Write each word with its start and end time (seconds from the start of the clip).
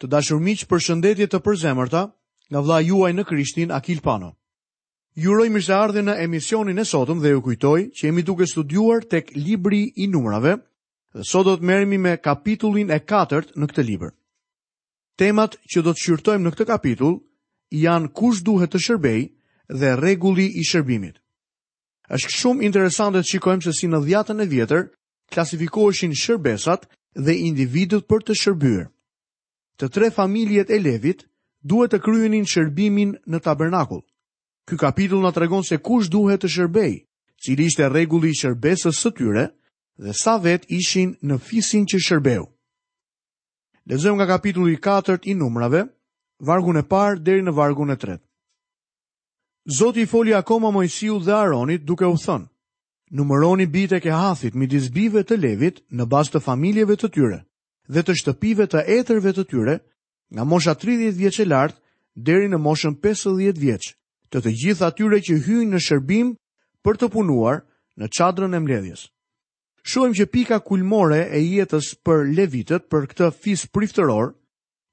të 0.00 0.08
dashur 0.08 0.40
miq 0.40 0.62
për 0.68 0.80
shëndetje 0.86 1.26
të 1.28 1.38
përzemërta 1.44 2.00
nga 2.50 2.60
vlla 2.64 2.78
juaj 2.82 3.10
në 3.14 3.24
Krishtin 3.28 3.72
Akil 3.76 4.00
Pano. 4.00 4.30
Ju 5.20 5.34
uroj 5.34 5.50
mirëseardhje 5.52 6.02
në 6.06 6.14
emisionin 6.24 6.78
e 6.80 6.86
sotëm 6.88 7.20
dhe 7.20 7.34
ju 7.34 7.42
kujtoj 7.44 7.80
që 7.96 8.06
jemi 8.08 8.22
duke 8.24 8.46
studiuar 8.48 9.04
tek 9.10 9.32
libri 9.36 9.82
i 10.00 10.06
numrave 10.08 10.56
dhe 11.14 11.24
sot 11.28 11.44
do 11.44 11.56
të 11.60 11.66
merremi 11.68 11.98
me 11.98 12.14
kapitullin 12.16 12.90
e 12.94 13.00
4 13.12 13.52
në 13.60 13.68
këtë 13.72 13.84
libër. 13.90 14.12
Temat 15.20 15.58
që 15.68 15.82
do 15.84 15.92
të 15.92 16.02
shqyrtojmë 16.04 16.44
në 16.46 16.52
këtë 16.54 16.68
kapitull 16.70 17.18
janë 17.76 18.12
kush 18.16 18.40
duhet 18.46 18.72
të 18.72 18.80
shërbejë 18.86 19.28
dhe 19.80 19.90
rregulli 20.00 20.46
i 20.54 20.64
shërbimit. 20.64 21.16
Është 22.16 22.32
shumë 22.38 22.64
interesante 22.64 23.20
të 23.20 23.30
shikojmë 23.34 23.66
se 23.68 23.74
si 23.76 23.90
në 23.92 24.00
dhjetën 24.06 24.40
e 24.40 24.48
vjetër 24.54 24.88
klasifikoheshin 25.34 26.16
shërbesat 26.16 26.88
dhe 27.14 27.36
individët 27.50 28.08
për 28.08 28.24
të 28.24 28.38
shërbyer 28.42 28.88
të 29.80 29.88
tre 29.90 30.08
familjet 30.12 30.68
e 30.70 30.76
Levit 30.78 31.24
duhet 31.64 31.94
të 31.94 32.00
kryenin 32.04 32.44
shërbimin 32.44 33.14
në 33.26 33.38
tabernakull. 33.46 34.02
Ky 34.68 34.76
kapitull 34.76 35.24
na 35.24 35.32
tregon 35.32 35.64
se 35.64 35.80
kush 35.80 36.10
duhet 36.12 36.44
të 36.44 36.48
shërbej, 36.54 36.92
cili 37.40 37.66
ishte 37.70 37.88
rregulli 37.88 38.30
i 38.34 38.36
shërbesës 38.36 39.00
së 39.00 39.12
tyre 39.16 39.46
dhe 39.96 40.12
sa 40.14 40.36
vet 40.36 40.66
ishin 40.68 41.16
në 41.22 41.40
fisin 41.48 41.88
që 41.88 42.00
shërbeu. 42.06 42.44
Lexojmë 43.88 44.20
nga 44.20 44.26
kapitulli 44.36 44.76
4 44.76 45.24
i 45.32 45.34
numrave, 45.34 45.86
vargu 46.44 46.76
e 46.78 46.84
parë 46.88 47.24
deri 47.24 47.42
në 47.42 47.56
vargun 47.56 47.90
e 47.90 47.96
tretë. 47.96 48.26
Zoti 49.78 50.04
i 50.04 50.06
foli 50.08 50.34
akoma 50.34 50.70
Mojsiu 50.72 51.18
dhe 51.24 51.32
Aronit 51.34 51.84
duke 51.88 52.04
u 52.06 52.16
thënë: 52.20 52.48
Numëroni 53.12 53.66
bitë 53.66 53.96
e 53.96 54.00
ke 54.00 54.52
midis 54.58 54.88
bive 54.90 55.22
të 55.24 55.36
levit 55.40 55.82
në 55.90 56.04
bazë 56.06 56.32
të 56.32 56.40
familjeve 56.40 56.96
të 56.96 57.08
tyre 57.08 57.40
dhe 57.88 58.02
të 58.04 58.14
shtëpive 58.20 58.66
të 58.70 58.82
etërve 59.00 59.32
të 59.36 59.44
tyre, 59.48 59.76
nga 60.30 60.44
mosha 60.44 60.74
30 60.74 61.12
vjeç 61.16 61.40
e 61.40 61.46
lart 61.46 61.80
deri 62.16 62.48
në 62.48 62.58
moshën 62.60 62.96
50 63.02 63.58
vjeç, 63.58 63.94
të 64.30 64.38
të 64.42 64.52
gjithë 64.62 64.84
atyre 64.86 65.20
që 65.26 65.38
hyjnë 65.46 65.72
në 65.74 65.80
shërbim 65.86 66.32
për 66.84 67.00
të 67.00 67.08
punuar 67.12 67.62
në 67.98 68.06
çadrën 68.18 68.54
e 68.54 68.60
mbledhjes. 68.60 69.08
Shohim 69.82 70.12
që 70.14 70.26
pika 70.30 70.58
kulmore 70.60 71.24
e 71.32 71.40
jetës 71.40 71.94
për 72.04 72.26
levitët 72.36 72.86
për 72.92 73.06
këtë 73.10 73.30
fis 73.42 73.62
priftëror 73.66 74.34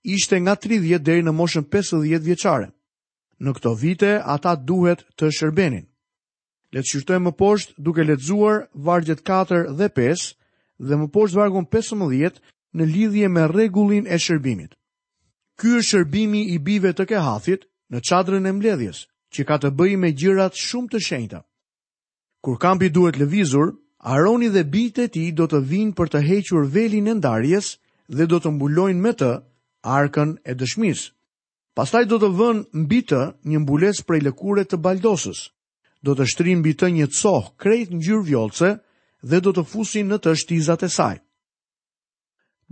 ishte 0.08 0.40
nga 0.40 0.56
30 0.56 1.04
deri 1.04 1.24
në 1.26 1.34
moshën 1.36 1.68
50 1.74 2.20
vjeçare. 2.24 2.70
Në 3.38 3.52
këto 3.54 3.72
vite 3.78 4.12
ata 4.24 4.56
duhet 4.58 5.04
të 5.20 5.28
shërbenin. 5.38 5.84
Le 6.74 6.82
të 6.82 6.88
shqyrtojmë 6.90 7.26
më 7.28 7.34
poshtë 7.40 7.76
duke 7.86 8.04
lexuar 8.08 8.64
vargjet 8.74 9.22
4 9.28 9.76
dhe 9.78 9.90
5 9.98 10.32
dhe 10.88 10.96
më 11.00 11.08
poshtë 11.14 11.38
vargun 11.38 11.68
15 11.68 12.40
në 12.76 12.86
lidhje 12.92 13.28
me 13.32 13.46
regullin 13.48 14.08
e 14.12 14.18
shërbimit. 14.20 14.76
Ky 15.58 15.72
është 15.80 15.88
shërbimi 15.90 16.42
i 16.54 16.58
bive 16.62 16.92
të 16.94 17.06
kehathit 17.10 17.64
në 17.92 18.02
qadrën 18.10 18.46
e 18.48 18.52
mbledhjes, 18.58 19.04
që 19.34 19.46
ka 19.48 19.58
të 19.62 19.72
bëj 19.80 19.96
me 20.04 20.12
gjirat 20.14 20.56
shumë 20.60 20.90
të 20.94 21.02
shenjta. 21.08 21.40
Kur 22.44 22.58
kampi 22.58 22.90
duhet 22.90 23.20
lëvizur, 23.22 23.74
Aroni 24.08 24.48
dhe 24.54 24.62
bitë 24.72 25.08
e 25.08 25.10
ti 25.12 25.24
do 25.36 25.48
të 25.50 25.58
vinë 25.72 25.96
për 25.98 26.12
të 26.14 26.20
hequr 26.28 26.68
velin 26.72 27.08
e 27.12 27.16
ndarjes 27.18 27.72
dhe 28.14 28.28
do 28.30 28.38
të 28.40 28.52
mbulojnë 28.54 29.02
me 29.04 29.10
të 29.18 29.32
arkën 29.90 30.36
e 30.48 30.54
dëshmis. 30.56 31.00
Pastaj 31.76 32.04
do 32.08 32.20
të 32.22 32.30
vënë 32.40 32.62
mbi 32.84 33.00
të 33.10 33.24
një 33.50 33.64
mbules 33.66 34.04
prej 34.08 34.22
lëkure 34.28 34.68
të 34.70 34.78
baldosës. 34.86 35.42
Do 36.06 36.14
të 36.16 36.30
shtrim 36.30 36.62
mbi 36.62 36.76
të 36.78 36.92
një 37.00 37.10
cohë 37.20 37.52
krejt 37.60 37.92
në 37.98 38.04
gjyrë 38.06 38.26
vjolce 38.30 38.70
dhe 39.34 39.42
do 39.44 39.52
të 39.58 39.66
fusin 39.74 40.14
në 40.14 40.22
të 40.24 40.36
shtizat 40.46 40.86
e 40.88 40.94
sajtë. 40.94 41.27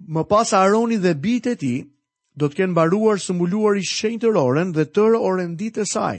Më 0.03 0.23
pas 0.27 0.51
Aroni 0.53 0.97
dhe 0.99 1.13
bitë 1.23 1.51
e 1.55 1.59
ti, 1.61 1.75
do 2.38 2.49
të 2.51 2.55
kenë 2.59 2.75
baruar 2.75 3.21
së 3.23 3.33
mulluar 3.38 3.77
i 3.79 3.85
shenjë 3.88 4.19
të 4.25 4.33
roren 4.35 4.73
dhe 4.75 4.83
tërë 4.91 5.21
oren 5.29 5.53
ditë 5.55 5.81
e 5.81 5.85
saj. 5.91 6.17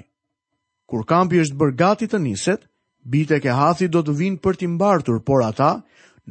Kur 0.88 1.04
kampi 1.04 1.40
është 1.44 1.58
bërë 1.60 1.76
gati 1.82 2.08
të 2.08 2.20
niset, 2.24 2.62
bitë 3.12 3.40
ke 3.44 3.52
hathi 3.58 3.88
do 3.92 4.00
të 4.02 4.14
vinë 4.20 4.40
për 4.40 4.56
t'i 4.62 4.68
mbartur, 4.76 5.20
por 5.28 5.44
ata 5.44 5.68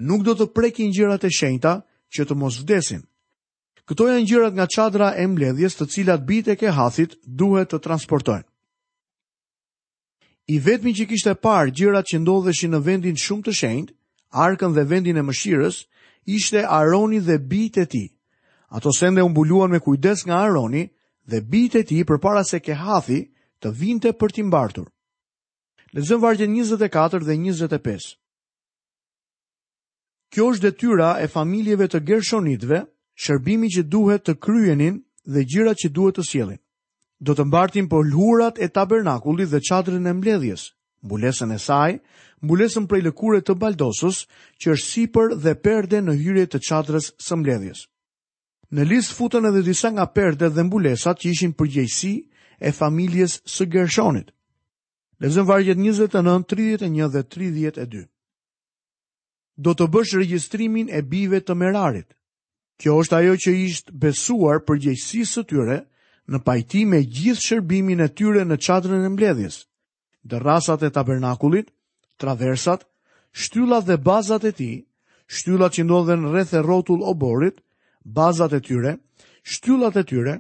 nuk 0.10 0.24
do 0.26 0.34
të 0.36 0.48
prekin 0.58 0.90
njërat 0.90 1.28
e 1.28 1.30
shenjta 1.38 1.74
që 2.16 2.26
të 2.26 2.38
mos 2.42 2.58
vdesin. 2.64 3.06
Këto 3.86 4.08
janë 4.10 4.26
gjërat 4.30 4.54
nga 4.58 4.68
qadra 4.76 5.12
e 5.22 5.28
mbledhjes 5.30 5.78
të 5.78 5.88
cilat 5.94 6.22
bitë 6.26 6.58
ke 6.60 6.74
hathit 6.80 7.14
duhet 7.42 7.70
të 7.70 7.80
transportojnë. 7.86 8.48
I 10.48 10.58
vetmi 10.66 10.94
që 10.98 11.06
kishte 11.12 11.34
parë 11.46 11.74
gjërat 11.78 12.10
që 12.10 12.20
ndodheshin 12.24 12.74
në 12.74 12.82
vendin 12.90 13.22
shumë 13.26 13.46
të 13.48 13.54
shenjtë, 13.60 13.94
arkën 14.48 14.74
dhe 14.76 14.84
vendin 14.92 15.18
e 15.18 15.24
mëshirës, 15.30 15.84
Ishte 16.26 16.66
Aroni 16.68 17.20
dhe 17.28 17.38
bitë 17.50 17.82
e 17.82 17.86
ti, 17.86 18.04
ato 18.70 18.92
sende 18.92 19.22
u 19.24 19.30
mbuluan 19.30 19.70
me 19.72 19.80
kujdes 19.80 20.26
nga 20.26 20.38
Aroni 20.42 20.88
dhe 21.30 21.40
bitë 21.52 21.78
e 21.80 21.84
ti 21.84 22.02
për 22.04 22.18
para 22.20 22.44
se 22.44 22.60
ke 22.60 22.74
hathi 22.74 23.20
të 23.62 23.72
vinte 23.80 24.12
për 24.20 24.34
timbartur. 24.34 24.88
Lezem 25.94 26.20
vargjën 26.22 26.52
24 26.58 27.26
dhe 27.30 27.38
25 27.38 28.08
Kjo 30.34 30.50
është 30.52 30.66
detyra 30.66 31.10
e 31.24 31.28
familjeve 31.36 31.88
të 31.88 32.02
gershonitve, 32.10 32.82
shërbimi 33.24 33.70
që 33.76 33.84
duhet 33.94 34.26
të 34.26 34.36
kryenin 34.44 34.98
dhe 35.34 35.44
gjyra 35.54 35.76
që 35.82 35.90
duhet 35.96 36.18
të 36.20 36.24
sjelin. 36.32 36.62
Do 37.26 37.36
të 37.38 37.46
mbartin 37.48 37.86
për 37.88 37.94
po 37.94 38.08
lhurat 38.10 38.58
e 38.60 38.68
tabernakullit 38.76 39.54
dhe 39.54 39.62
qadrën 39.70 40.10
e 40.10 40.14
mbledhjes 40.18 40.66
mbulesën 41.06 41.52
e 41.56 41.60
saj, 41.62 42.00
mbulesën 42.46 42.86
prej 42.90 43.02
lëkure 43.08 43.42
të 43.46 43.56
baldosës, 43.62 44.24
që 44.60 44.74
është 44.76 44.90
sipër 44.92 45.36
dhe 45.44 45.54
perde 45.66 46.02
në 46.04 46.18
hyrje 46.24 46.46
të 46.54 46.62
qatrës 46.68 47.12
së 47.26 47.38
mbledhjes. 47.42 47.86
Në 48.76 48.84
listë 48.90 49.16
futën 49.20 49.48
edhe 49.52 49.62
disa 49.68 49.92
nga 49.94 50.06
perde 50.18 50.50
dhe 50.56 50.64
mbulesat 50.68 51.22
që 51.22 51.30
ishin 51.36 51.54
përgjejsi 51.60 52.14
e 52.60 52.72
familjes 52.80 53.38
së 53.56 53.68
Gershonit. 53.76 54.32
Lezëm 55.24 55.46
vargjet 55.48 55.78
29, 55.80 56.44
31 56.52 57.12
dhe 57.14 57.22
32. 57.24 58.08
Do 59.64 59.72
të 59.72 59.86
bësh 59.94 60.16
regjistrimin 60.20 60.90
e 60.92 61.00
bive 61.12 61.40
të 61.46 61.56
merarit. 61.56 62.10
Kjo 62.82 62.98
është 63.02 63.16
ajo 63.22 63.36
që 63.44 63.52
ishtë 63.68 63.94
besuar 64.04 64.58
përgjejsi 64.68 65.22
së 65.34 65.46
tyre 65.48 65.78
në 66.34 66.42
pajti 66.48 66.82
me 66.92 67.00
gjithë 67.16 67.46
shërbimin 67.48 68.04
e 68.04 68.10
tyre 68.18 68.44
në 68.50 68.58
qatërën 68.66 69.06
e 69.08 69.12
mbledhjes 69.14 69.62
dërrasat 70.32 70.82
e 70.84 70.90
tabernakulit, 70.90 71.68
traversat, 72.22 72.84
shtyllat 73.42 73.86
dhe 73.88 73.98
bazat 74.08 74.44
e 74.50 74.52
ti, 74.60 74.72
shtyllat 75.36 75.74
që 75.78 75.84
ndodhen 75.86 76.24
rreth 76.32 76.54
e 76.56 76.62
o 76.62 76.98
oborit, 77.14 77.58
bazat 78.18 78.52
e 78.54 78.62
tyre, 78.68 78.94
shtyllat 79.52 79.96
e 79.98 80.04
tyre, 80.10 80.36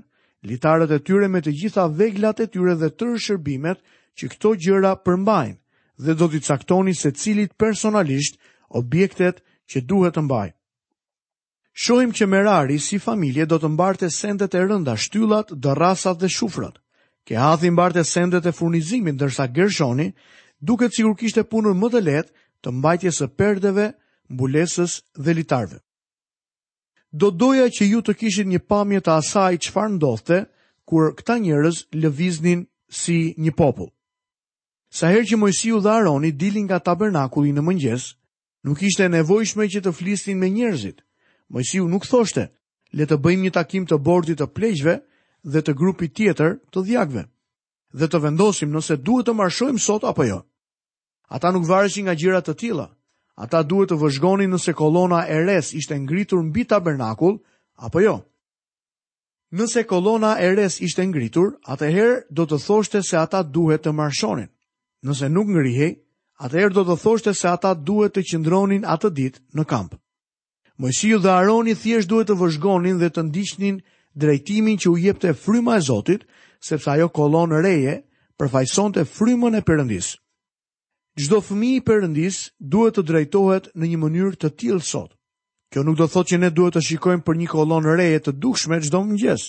litarët 0.50 0.91
e 0.91 1.00
tyre 1.06 1.28
me 1.34 1.40
të 1.41 1.51
gjitha 1.62 1.84
veglat 2.01 2.38
e 2.44 2.47
tyre 2.53 2.74
dhe 2.81 2.90
tërë 3.00 3.18
shërbimet 3.25 3.79
që 4.18 4.25
këto 4.31 4.50
gjëra 4.63 4.94
përmbajnë 5.06 5.57
dhe 6.06 6.13
do 6.19 6.25
t'i 6.29 6.41
caktoni 6.50 6.94
se 6.94 7.09
cilit 7.22 7.53
personalisht 7.62 8.35
objektet 8.79 9.38
që 9.69 9.79
duhet 9.90 10.16
të 10.18 10.24
mbaj. 10.28 10.47
Shohim 11.84 12.12
që 12.16 12.25
Merari 12.34 12.78
si 12.79 12.97
familje 13.01 13.45
do 13.50 13.57
të 13.59 13.69
mbarte 13.75 14.09
sendet 14.19 14.53
e 14.56 14.62
rënda, 14.69 14.94
shtyllat, 15.06 15.51
dërrasat 15.66 16.18
dhe 16.24 16.29
shufrat. 16.31 16.78
Ke 17.25 17.36
hathi 17.38 17.72
mbarte 17.74 18.03
sendet 18.06 18.46
e 18.46 18.52
furnizimit, 18.52 19.18
dërsa 19.19 19.46
Gershoni 19.56 20.12
duket 20.62 20.91
cikur 20.94 21.16
kishte 21.18 21.44
punën 21.44 21.78
më 21.81 21.90
të 21.96 22.02
letë 22.08 22.34
të 22.63 22.74
mbajtje 22.78 23.12
së 23.19 23.28
perdeve, 23.40 23.88
mbulesës 24.30 25.00
dhe 25.25 25.34
litarve. 25.38 25.80
Do 27.13 27.31
doja 27.31 27.68
që 27.69 27.86
ju 27.90 28.02
të 28.06 28.13
kishin 28.22 28.50
një 28.53 28.59
pamje 28.69 29.02
të 29.06 29.12
asaj 29.16 29.58
farë 29.74 29.96
ndodhte, 29.97 30.40
kur 30.90 31.12
këta 31.18 31.38
njërës 31.41 31.78
lëviznin 32.02 32.66
si 33.02 33.18
një 33.46 33.52
popull. 33.57 33.90
Sa 34.96 35.09
her 35.12 35.25
që 35.28 35.38
Mojësiu 35.42 35.80
dhe 35.84 35.92
Aroni 35.92 36.30
dilin 36.40 36.68
nga 36.68 36.78
tabernakulli 36.86 37.53
në 37.56 37.62
mëngjes, 37.68 38.03
nuk 38.66 38.81
ishte 38.86 39.09
nevojshme 39.12 39.66
që 39.74 39.81
të 39.84 39.94
flistin 39.97 40.38
me 40.40 40.50
njerëzit. 40.53 41.02
Mojësiu 41.53 41.88
nuk 41.92 42.06
thoshte, 42.07 42.46
le 42.96 43.03
të 43.07 43.18
bëjmë 43.24 43.46
një 43.47 43.52
takim 43.57 43.86
të 43.88 43.97
bordit 44.07 44.40
të 44.40 44.47
pleqve, 44.56 44.96
dhe 45.45 45.62
të 45.62 45.74
grupit 45.77 46.15
tjetër 46.18 46.56
të 46.74 46.83
dhjakve 46.89 47.24
dhe 47.95 48.07
të 48.12 48.19
vendosim 48.25 48.74
nëse 48.74 48.97
duhet 49.07 49.27
të 49.30 49.36
marshojmë 49.39 49.80
sot 49.83 50.03
apo 50.09 50.25
jo. 50.27 50.42
Ata 51.31 51.51
nuk 51.56 51.63
vareshin 51.69 52.03
nga 52.06 52.15
gjirat 52.19 52.47
të 52.50 52.56
tila, 52.59 52.88
ata 53.38 53.62
duhet 53.63 53.92
të 53.94 53.95
vëzhgoni 54.01 54.50
nëse 54.51 54.74
kolona 54.77 55.21
e 55.31 55.38
res 55.47 55.69
ishte 55.77 55.95
ngritur 56.01 56.44
mbi 56.50 56.65
tabernakul 56.69 57.38
apo 57.86 58.01
jo. 58.03 58.18
Nëse 59.56 59.86
kolona 59.88 60.33
e 60.44 60.50
res 60.57 60.80
ishte 60.83 61.06
ngritur, 61.07 61.53
atëherë 61.69 62.25
do 62.36 62.44
të 62.50 62.57
thoshte 62.65 63.00
se 63.06 63.15
ata 63.18 63.44
duhet 63.44 63.86
të 63.88 63.94
marshonin. 63.95 64.50
Nëse 65.06 65.30
nuk 65.31 65.48
ngrihej, 65.53 65.94
atëherë 66.44 66.75
do 66.75 66.83
të 66.89 66.95
thoshte 67.03 67.33
se 67.38 67.48
ata 67.48 67.71
duhet 67.74 68.18
të 68.18 68.25
qëndronin 68.30 68.83
atë 68.83 69.09
ditë 69.18 69.41
në 69.56 69.63
kamp. 69.71 69.94
Mojsiu 70.81 71.21
dhe 71.24 71.31
Aroni 71.31 71.77
thjesht 71.80 72.09
duhet 72.12 72.27
të 72.27 72.36
vëzhgonin 72.44 72.98
dhe 73.00 73.09
të 73.13 73.21
ndiqnin 73.31 73.77
drejtimin 74.15 74.77
që 74.79 74.89
u 74.91 74.97
jepte 74.97 75.33
fryma 75.35 75.77
e 75.77 75.81
Zotit, 75.83 76.23
sepse 76.65 76.89
ajo 76.94 77.09
kollon 77.13 77.53
reje, 77.62 77.97
përfaqëson 78.39 78.94
te 78.95 79.03
frymën 79.15 79.59
e 79.59 79.62
Perëndis. 79.67 80.09
Çdo 81.19 81.38
fëmijë 81.47 81.79
i 81.79 81.83
Perëndis 81.88 82.38
duhet 82.59 82.97
të 82.97 83.03
drejtohet 83.07 83.69
në 83.79 83.85
një 83.91 84.00
mënyrë 84.01 84.38
të 84.41 84.50
tillë 84.59 84.83
sot. 84.88 85.13
Kjo 85.71 85.83
nuk 85.85 85.97
do 86.01 86.07
thotë 86.12 86.29
që 86.35 86.39
ne 86.41 86.50
duhet 86.51 86.75
të 86.75 86.83
shikojmë 86.89 87.23
për 87.23 87.39
një 87.39 87.47
kolon 87.53 87.88
reje 87.95 88.19
të 88.25 88.33
dukshme 88.44 88.81
çdo 88.83 89.00
mëngjes, 89.07 89.45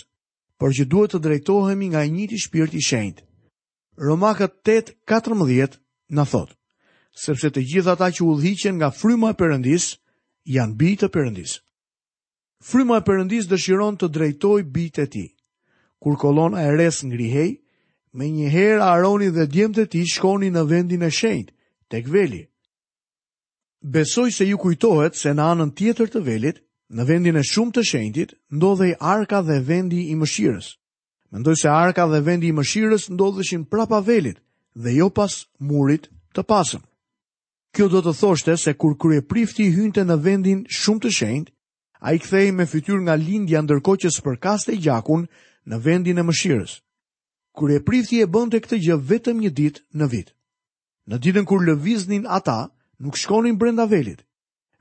por 0.59 0.71
që 0.75 0.87
duhet 0.93 1.15
të 1.17 1.21
drejtohemi 1.27 1.89
nga 1.91 2.05
i 2.07 2.13
njëjti 2.15 2.39
shpirt 2.47 2.75
i 2.79 2.83
shenjtë. 2.87 3.27
Romakët 3.99 4.63
8:14 4.63 5.79
na 6.15 6.25
thot, 6.25 6.55
sepse 7.25 7.51
të 7.51 7.63
gjitha 7.71 7.97
ta 7.99 8.09
që 8.15 8.23
udhëhiqen 8.31 8.79
nga 8.79 8.91
fryma 9.01 9.35
e 9.35 9.39
Perëndis 9.41 9.91
janë 10.57 10.79
bijtë 10.79 11.07
e 11.07 11.11
Perëndisë. 11.15 11.59
Fryma 12.65 12.99
e 13.01 13.05
përëndis 13.07 13.47
dëshiron 13.51 13.97
të 14.01 14.09
drejtoj 14.17 14.61
bitë 14.75 15.03
e 15.03 15.07
tij. 15.13 15.29
Kur 16.01 16.17
kolona 16.23 16.61
e 16.69 16.73
res 16.79 16.99
ngrihej, 17.05 17.53
me 18.17 18.27
një 18.33 18.49
herë 18.55 18.85
Aroni 18.95 19.29
dhe 19.35 19.45
djemët 19.53 19.79
e 19.85 19.87
ti 19.93 20.01
shkoni 20.13 20.49
në 20.53 20.63
vendin 20.71 21.03
e 21.05 21.11
shenjt, 21.19 21.51
tek 21.93 22.09
veli. 22.15 22.43
Besoj 23.93 24.31
se 24.37 24.45
ju 24.49 24.57
kujtohet 24.63 25.15
se 25.21 25.31
në 25.37 25.43
anën 25.53 25.73
tjetër 25.77 26.09
të 26.13 26.21
velit, 26.29 26.59
në 26.97 27.03
vendin 27.09 27.37
e 27.37 27.43
shumë 27.53 27.73
të 27.77 27.83
shenjtit, 27.91 28.33
ndodhej 28.57 28.95
arka 29.15 29.39
dhe 29.47 29.61
vendi 29.69 30.01
i 30.09 30.15
mëshirës. 30.21 30.69
Mendoj 31.33 31.57
se 31.61 31.69
arka 31.69 32.07
dhe 32.13 32.21
vendi 32.29 32.49
i 32.51 32.57
mëshirës 32.57 33.09
ndodheshin 33.15 33.65
prapa 33.73 33.99
velit 34.09 34.41
dhe 34.83 34.97
jo 34.97 35.09
pas 35.17 35.35
murit 35.69 36.09
të 36.35 36.43
pasëm. 36.51 36.81
Kjo 37.75 37.89
do 37.93 38.01
të 38.03 38.17
thoshte 38.21 38.57
se 38.65 38.73
kur 38.81 38.97
krye 39.03 39.21
prifti 39.31 39.69
hynte 39.77 40.01
në 40.09 40.17
vendin 40.25 40.65
shumë 40.81 41.03
të 41.05 41.11
shenjt, 41.21 41.49
a 42.01 42.13
i 42.13 42.19
kthej 42.19 42.51
me 42.53 42.67
fytyr 42.67 43.01
nga 43.05 43.17
lindja 43.17 43.63
ndërko 43.65 43.93
që 44.03 44.09
së 44.11 44.81
gjakun 44.83 45.27
në 45.67 45.77
vendin 45.85 46.19
e 46.19 46.23
mëshirës. 46.23 46.81
Kër 47.57 47.73
e 47.77 47.81
prifti 47.81 48.21
e 48.21 48.27
bënte 48.29 48.61
këtë 48.61 48.77
gjë 48.85 48.97
vetëm 49.09 49.39
një 49.41 49.51
dit 49.57 49.81
në 49.97 50.07
vit. 50.13 50.29
Në 51.09 51.17
ditën 51.23 51.45
kur 51.47 51.61
lëviznin 51.65 52.27
ata, 52.29 52.69
nuk 52.99 53.17
shkonin 53.17 53.57
brenda 53.59 53.85
velit. 53.89 54.23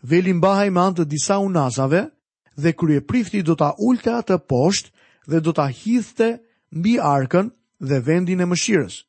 Velin 0.03 0.39
bahaj 0.41 0.69
me 0.69 0.81
të 0.95 1.05
disa 1.07 1.39
unazave 1.39 2.09
dhe 2.57 2.71
kër 2.73 2.97
e 2.97 3.01
prifti 3.01 3.41
do 3.43 3.55
ta 3.55 3.71
ulte 3.79 4.11
atë 4.11 4.37
poshtë 4.49 4.91
dhe 5.29 5.39
do 5.41 5.51
ta 5.53 5.67
hithte 5.71 6.39
mbi 6.71 6.99
arkën 6.99 7.49
dhe 7.79 7.97
vendin 8.05 8.41
e 8.41 8.45
mëshirës. 8.45 9.03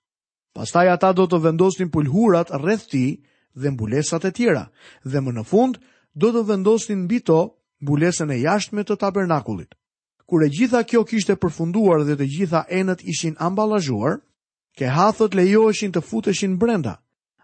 Pastaj 0.55 0.89
ata 0.89 1.11
do 1.13 1.27
të 1.27 1.41
vendosnin 1.45 1.91
pulhurat 1.93 2.49
rreth 2.55 2.87
ti 2.91 3.19
dhe 3.61 3.71
mbulesat 3.71 4.25
e 4.25 4.31
tjera, 4.33 4.71
dhe 5.05 5.19
më 5.21 5.31
në 5.37 5.43
fund 5.45 5.75
do 6.17 6.31
të 6.33 6.43
vendosnin 6.49 7.05
mbi 7.05 7.19
to 7.29 7.56
mbulesën 7.85 8.31
e 8.31 8.37
jashtme 8.41 8.85
të 8.85 8.97
tabernakulit. 9.01 9.75
Kur 10.27 10.43
e 10.43 10.49
gjitha 10.51 10.81
kjo 10.83 11.05
kishte 11.07 11.37
përfunduar 11.39 12.05
dhe 12.07 12.17
të 12.19 12.27
gjitha 12.37 12.63
enët 12.79 13.05
ishin 13.13 13.37
ambalazhuar, 13.39 14.17
ke 14.77 14.89
hathët 14.91 15.37
lejoheshin 15.39 15.93
të 15.93 16.03
futeshin 16.05 16.57
brenda. 16.59 16.97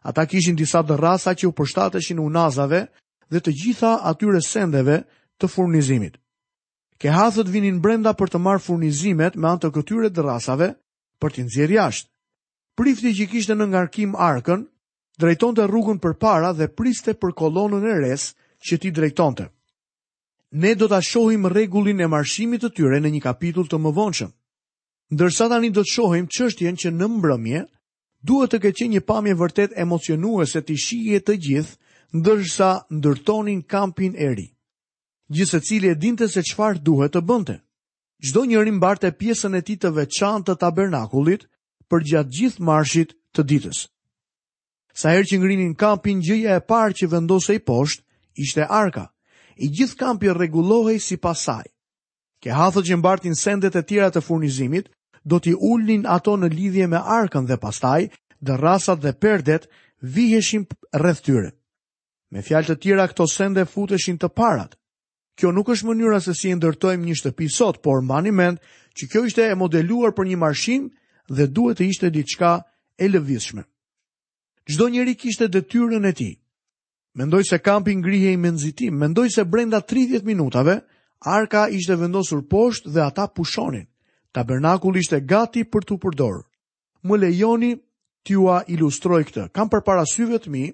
Ata 0.03 0.25
kishin 0.27 0.59
disa 0.59 0.83
dërrasa 0.83 1.37
që 1.39 1.47
u 1.47 1.53
përshtateshin 1.59 2.19
unazave 2.21 2.87
dhe 3.31 3.41
të 3.41 3.51
gjitha 3.61 3.93
atyre 4.11 4.41
sendeve 4.43 4.97
të 5.39 5.47
furnizimit. 5.49 6.19
Ke 6.99 7.11
hathët 7.11 7.49
vinin 7.51 7.81
brenda 7.81 8.13
për 8.19 8.33
të 8.35 8.39
marrë 8.43 8.65
furnizimet 8.67 9.37
me 9.39 9.47
antë 9.55 9.71
këtyre 9.75 10.11
dërrasave 10.11 10.73
për 11.23 11.31
t'in 11.31 11.49
zjerë 11.55 11.77
jashtë. 11.79 12.09
Prifti 12.77 13.13
që 13.15 13.27
kishte 13.31 13.55
në 13.55 13.69
ngarkim 13.73 14.17
arkën, 14.17 14.67
drejton 15.21 15.55
të 15.55 15.67
rrugën 15.69 15.99
për 16.03 16.15
para 16.19 16.53
dhe 16.57 16.69
priste 16.73 17.15
për 17.15 17.35
kolonën 17.39 17.85
e 17.87 17.97
res 18.07 18.31
që 18.67 18.79
ti 18.83 18.91
drejton 18.91 19.35
të 19.39 19.47
ne 20.53 20.75
do 20.77 20.87
të 20.93 20.97
shohim 21.09 21.47
regullin 21.53 22.01
e 22.01 22.07
marshimit 22.13 22.61
të 22.63 22.69
tyre 22.77 22.99
në 23.01 23.11
një 23.15 23.21
kapitull 23.25 23.69
të 23.73 23.79
më 23.81 23.93
vonshëm. 23.97 24.33
Ndërsa 25.13 25.47
tani 25.49 25.71
do 25.73 25.81
të 25.85 25.93
shohim 25.93 26.27
qështjen 26.33 26.77
që 26.83 26.91
në 26.97 27.07
mbrëmje, 27.15 27.63
duhet 28.29 28.53
të 28.53 28.59
keqen 28.67 28.91
një 28.95 29.03
pamje 29.09 29.35
vërtet 29.41 29.73
emocionuese 29.85 30.61
të 30.63 30.77
shije 30.85 31.21
të 31.25 31.37
gjithë, 31.47 31.79
ndërsa 32.21 32.69
ndërtonin 32.99 33.63
kampin 33.65 34.17
e 34.21 34.29
ri. 34.37 34.47
Gjise 35.33 35.61
cili 35.65 35.89
e 35.89 35.97
dinte 35.97 36.29
se 36.29 36.43
qfar 36.45 36.77
duhet 36.85 37.17
të 37.17 37.25
bënte. 37.29 37.57
Gjdo 38.23 38.45
njërin 38.45 38.79
barte 38.81 39.09
pjesën 39.19 39.57
e 39.57 39.63
ti 39.65 39.79
të 39.81 39.91
veçan 39.97 40.45
të 40.45 40.59
tabernakulit 40.61 41.49
për 41.89 42.05
gjatë 42.13 42.35
gjithë 42.37 42.65
marshit 42.69 43.17
të 43.33 43.43
ditës. 43.49 43.87
Sa 44.93 45.17
her 45.17 45.25
që 45.25 45.39
ngrinin 45.41 45.73
kampin, 45.81 46.21
gjëja 46.21 46.61
e 46.61 46.61
parë 46.69 46.93
që 46.99 47.09
vendose 47.09 47.55
i 47.57 47.59
poshtë 47.69 48.05
ishte 48.45 48.69
arka, 48.69 49.09
i 49.57 49.69
gjithë 49.69 49.97
kampi 49.99 50.31
rregullohej 50.33 50.99
si 51.01 51.17
pasaj. 51.17 51.65
Ke 52.43 52.53
hathë 52.57 52.83
që 52.89 52.99
mbartin 52.99 53.37
sendet 53.39 53.77
e 53.77 53.83
tjera 53.87 54.11
të 54.11 54.23
furnizimit, 54.25 54.89
do 55.25 55.39
t'i 55.39 55.53
ullin 55.55 56.07
ato 56.11 56.35
në 56.37 56.49
lidhje 56.51 56.89
me 56.91 56.99
arkën 56.99 57.47
dhe 57.47 57.59
pastaj, 57.63 58.09
dhe 58.43 58.57
rasat 58.59 59.01
dhe 59.03 59.13
perdet 59.23 59.69
viheshin 60.03 60.65
rreth 60.99 61.23
tyre. 61.23 61.53
Me 62.33 62.43
fjalë 62.43 62.73
të 62.73 62.79
tjera 62.83 63.07
këto 63.13 63.27
sende 63.29 63.65
futeshin 63.69 64.19
të 64.19 64.33
parat. 64.35 64.75
Kjo 65.39 65.53
nuk 65.53 65.69
është 65.73 65.87
mënyra 65.89 66.19
se 66.21 66.35
si 66.37 66.51
e 66.53 66.57
ndërtojmë 66.59 67.07
një 67.07 67.15
shtëpi 67.21 67.47
sot, 67.55 67.79
por 67.85 68.03
mbani 68.05 68.33
mend 68.33 68.59
që 68.99 69.09
kjo 69.11 69.23
ishte 69.29 69.47
e 69.49 69.57
modeluar 69.57 70.13
për 70.13 70.29
një 70.33 70.39
marshim 70.43 70.91
dhe 71.29 71.47
duhet 71.47 71.79
të 71.79 71.89
ishte 71.93 72.11
diçka 72.13 72.65
e 72.99 73.09
lëvizshme. 73.09 73.63
Çdo 74.69 74.89
njeri 74.93 75.15
kishte 75.19 75.49
detyrën 75.49 76.05
e 76.09 76.13
tij. 76.13 76.42
Mendoj 77.15 77.43
se 77.45 77.59
kampi 77.59 77.95
ngrihe 77.97 78.33
i 78.33 78.37
menzitim, 78.37 78.95
mendoj 78.99 79.29
se 79.31 79.45
brenda 79.45 79.81
30 79.81 80.25
minutave, 80.25 80.81
arka 81.21 81.67
ishte 81.69 81.97
vendosur 81.97 82.41
poshtë 82.49 82.93
dhe 82.95 83.01
ata 83.05 83.27
pushonin. 83.29 83.85
Tabernakull 84.33 84.97
ishte 84.97 85.21
gati 85.29 85.65
për 85.69 85.85
të 85.89 85.99
përdorë. 86.01 86.41
Më 87.05 87.19
lejoni 87.21 87.73
t'ua 88.25 88.63
ilustroj 88.73 89.21
këtë. 89.29 89.49
Kam 89.53 89.69
për 89.69 89.83
parasyve 89.85 90.41
të 90.41 90.51
mi, 90.55 90.65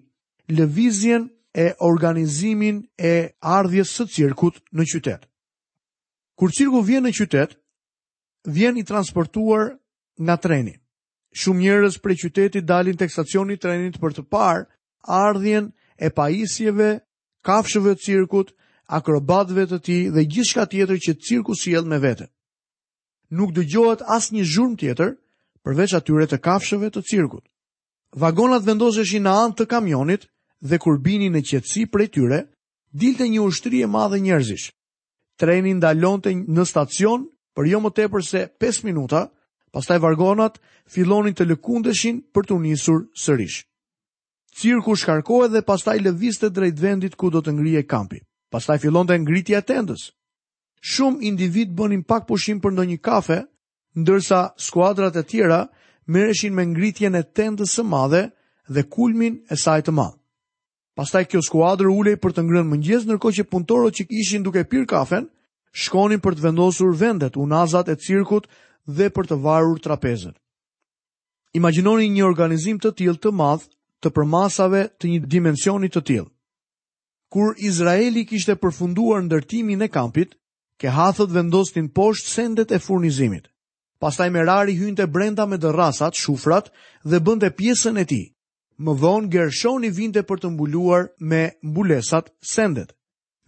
levizjen 0.48 1.26
e 1.58 1.72
organizimin 1.82 2.84
e 2.96 3.12
ardhjes 3.42 3.96
së 3.98 4.06
cirkut 4.12 4.62
në 4.72 4.86
qytet. 4.92 5.26
Kur 6.38 6.54
cirku 6.54 6.84
vjen 6.86 7.02
në 7.02 7.14
qytet, 7.18 7.56
vjen 8.46 8.78
i 8.78 8.84
transportuar 8.86 9.72
nga 10.22 10.36
treni. 10.38 10.76
Shumë 11.34 11.66
njerëz 11.66 11.98
prej 12.02 12.20
qytetit 12.22 12.64
dalin 12.66 12.96
tek 12.96 13.10
stacioni 13.12 13.58
i 13.58 13.60
trenit 13.60 13.98
për 14.00 14.14
të 14.20 14.28
parë 14.32 14.68
ardhjen 15.22 15.72
e 15.98 16.08
pajisjeve, 16.18 16.90
kafshëve 17.48 17.92
të 17.98 18.04
cirkut, 18.06 18.52
akrobatëve 18.98 19.64
të 19.72 19.78
tij 19.86 20.02
dhe 20.14 20.22
gjithçka 20.32 20.64
tjetër 20.70 20.98
që 21.08 21.12
cirku 21.26 21.54
sjell 21.62 21.86
me 21.90 21.98
vete. 22.04 22.26
Nuk 23.36 23.50
dëgjohet 23.56 24.02
asnjë 24.16 24.44
zhurmë 24.52 24.78
tjetër 24.80 25.10
përveç 25.66 25.92
atyre 25.98 26.24
të 26.30 26.38
kafshëve 26.46 26.88
të 26.94 27.02
cirkut. 27.10 27.44
Vagonat 28.22 28.64
vendoseshin 28.68 29.26
në 29.26 29.32
anë 29.44 29.56
të 29.58 29.64
kamionit 29.74 30.22
dhe 30.68 30.78
kur 30.82 30.96
binin 31.04 31.34
në 31.36 31.42
qetësi 31.48 31.82
prej 31.92 32.08
tyre, 32.14 32.40
dilte 33.00 33.26
një 33.28 33.40
ushtri 33.48 33.82
e 33.84 33.88
madhe 33.96 34.18
njerëzish. 34.22 34.66
Treni 35.38 35.72
ndalonte 35.78 36.32
në 36.48 36.64
stacion 36.72 37.28
për 37.54 37.64
jo 37.74 37.78
më 37.84 37.90
tepër 37.98 38.22
se 38.30 38.40
5 38.62 38.82
minuta, 38.88 39.26
pastaj 39.74 39.98
vagonat 40.02 40.56
fillonin 40.92 41.34
të 41.36 41.44
lëkundeshin 41.50 42.16
për 42.32 42.42
të 42.48 42.54
nisur 42.64 43.04
sërish 43.24 43.58
cirku 44.58 44.92
shkarkohet 45.00 45.52
dhe 45.52 45.60
pastaj 45.68 45.98
lëvizte 46.02 46.48
drejt 46.56 46.78
vendit 46.82 47.14
ku 47.20 47.30
do 47.30 47.40
të 47.42 47.52
ngrihej 47.54 47.84
kampi. 47.92 48.18
Pastaj 48.52 48.78
fillonte 48.82 49.14
ngritja 49.18 49.60
e 49.62 49.66
tendës. 49.70 50.08
Shumë 50.92 51.22
individ 51.30 51.70
bënin 51.78 52.02
pak 52.10 52.26
pushim 52.26 52.58
për 52.62 52.74
ndonjë 52.74 52.98
kafe, 53.06 53.38
ndërsa 54.00 54.40
skuadrat 54.66 55.16
e 55.16 55.22
tjera 55.30 55.60
merreshin 56.10 56.54
me 56.56 56.64
ngritjen 56.72 57.14
e 57.14 57.22
tendës 57.38 57.76
së 57.78 57.84
madhe 57.86 58.24
dhe 58.74 58.82
kulmin 58.94 59.38
e 59.50 59.56
saj 59.64 59.86
të 59.86 59.92
madh. 59.98 60.16
Pastaj 60.98 61.24
kjo 61.30 61.42
skuadër 61.46 61.88
ulej 61.94 62.16
për 62.18 62.32
të 62.34 62.42
ngrënë 62.42 62.70
mëngjes, 62.72 63.04
ndërkohë 63.06 63.36
që 63.38 63.48
puntorët 63.52 63.94
që 63.98 64.06
ishin 64.18 64.42
duke 64.42 64.64
pirë 64.66 64.86
kafen 64.90 65.28
shkonin 65.84 66.18
për 66.24 66.34
të 66.34 66.46
vendosur 66.48 66.90
vendet, 66.98 67.36
unazat 67.38 67.88
e 67.88 67.94
cirkut 68.06 68.48
dhe 68.96 69.06
për 69.14 69.30
të 69.30 69.36
varur 69.44 69.78
trapezën. 69.84 70.34
Imagjinoni 71.54 72.08
një 72.10 72.24
organizim 72.26 72.78
të 72.82 72.94
tillë 72.98 73.22
të 73.22 73.30
madh 73.42 73.68
të 74.04 74.10
përmasave 74.16 74.82
të 75.00 75.08
një 75.12 75.18
dimensionit 75.32 75.94
të 75.96 76.02
tjilë. 76.10 76.28
Kur 77.32 77.54
Izraeli 77.68 78.22
kishte 78.24 78.54
përfunduar 78.62 79.22
ndërtimin 79.26 79.82
e 79.84 79.88
kampit, 79.92 80.34
ke 80.80 80.90
hathët 80.94 81.32
vendostin 81.34 81.88
poshtë 81.90 82.32
sendet 82.32 82.72
e 82.72 82.78
furnizimit. 82.78 83.48
Pastaj 83.98 84.28
merari 84.30 84.76
hynte 84.78 85.08
brenda 85.10 85.44
me 85.50 85.58
dërrasat, 85.58 86.14
shufrat 86.14 86.68
dhe 87.04 87.18
bënde 87.26 87.50
pjesën 87.58 87.98
e 87.98 88.04
ti. 88.06 88.22
Më 88.78 88.92
vonë 89.02 89.28
Gershoni 89.32 89.90
vinte 89.90 90.22
për 90.22 90.38
të 90.40 90.52
mbuluar 90.54 91.08
me 91.18 91.42
mbulesat 91.66 92.30
sendet. 92.46 92.94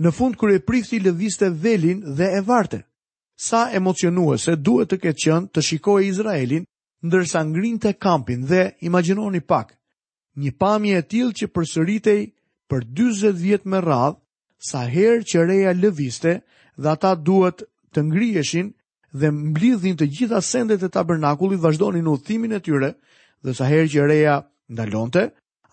Në 0.02 0.11
fund 0.16 0.35
kërë 0.40 0.57
e 0.59 0.64
prifti 0.66 0.99
lëviste 1.04 1.52
velin 1.62 2.00
dhe 2.19 2.30
e 2.37 2.40
varte. 2.49 2.83
Sa 3.38 3.69
emocionuese 3.78 4.57
duhet 4.59 4.90
të 4.90 4.99
ketë 5.04 5.25
qënë 5.25 5.50
të 5.57 5.64
shikoj 5.69 6.00
Izraelin 6.09 6.66
ndërsa 7.07 7.45
ngrinte 7.47 7.92
kampin 8.02 8.42
dhe 8.50 8.73
imaginoni 8.90 9.40
pak, 9.40 9.76
një 10.41 10.55
pamje 10.63 10.99
e 11.01 11.05
tilë 11.11 11.35
që 11.41 11.49
përsëritej 11.57 12.21
për 12.71 12.87
20 13.01 13.41
vjetë 13.45 13.71
me 13.73 13.81
radhë, 13.85 14.17
sa 14.71 14.83
herë 14.93 15.25
që 15.31 15.45
reja 15.49 15.73
lëviste 15.77 16.35
dhe 16.81 16.91
ata 16.93 17.13
duhet 17.25 17.63
të 17.95 18.05
ngriheshin 18.09 18.73
dhe 19.21 19.31
mblidhin 19.35 19.97
të 19.99 20.07
gjitha 20.17 20.41
sendet 20.45 20.85
e 20.87 20.91
tabernakullit 20.95 21.63
vazhdonin 21.65 22.07
u 22.07 22.15
thimin 22.27 22.55
e 22.59 22.61
tyre 22.67 22.93
dhe 23.45 23.55
sa 23.59 23.69
herë 23.71 23.89
që 23.95 24.05
reja 24.13 24.37
ndalonte, 24.71 25.25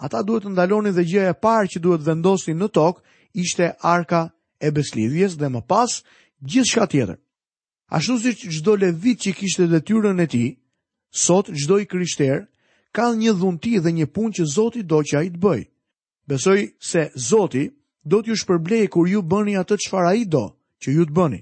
ata 0.06 0.24
duhet 0.26 0.48
të 0.48 0.54
ndalonin 0.56 0.96
dhe 0.96 1.04
gjëja 1.12 1.34
e 1.36 1.40
parë 1.46 1.70
që 1.74 1.84
duhet 1.84 2.08
vendosni 2.08 2.56
në 2.58 2.72
tokë 2.80 3.04
ishte 3.44 3.68
arka 3.96 4.22
e 4.66 4.72
beslidhjes 4.74 5.36
dhe 5.42 5.52
më 5.54 5.62
pas 5.70 6.00
gjithë 6.50 6.70
shka 6.72 6.86
tjetër. 6.92 7.18
Ashtu 7.98 8.18
si 8.24 8.32
që 8.40 8.54
gjdo 8.56 8.74
levit 8.82 9.18
që 9.24 9.34
kishte 9.40 9.66
dhe 9.72 9.80
tyrën 9.88 10.24
e 10.24 10.28
ti, 10.32 10.46
sot 11.26 11.52
gjdo 11.56 11.78
i 11.80 11.86
kryshter 11.88 12.48
ka 12.98 13.06
një 13.14 13.34
dhunti 13.38 13.78
dhe 13.86 13.92
një 13.96 14.06
punë 14.16 14.34
që 14.40 14.44
Zoti 14.52 14.82
do 14.92 15.00
që 15.06 15.14
ai 15.20 15.28
të 15.34 15.38
bëj. 15.44 15.60
Besoj 16.32 16.60
se 16.90 17.02
Zoti 17.26 17.66
do 18.10 18.24
t'ju 18.24 18.34
shpërblejë 18.42 18.90
kur 18.94 19.06
ju 19.12 19.22
bëni 19.32 19.54
atë 19.62 19.76
çfarë 19.86 20.10
ai 20.16 20.22
do 20.34 20.46
që 20.82 20.90
ju 20.96 21.04
të 21.06 21.14
bëni. 21.18 21.42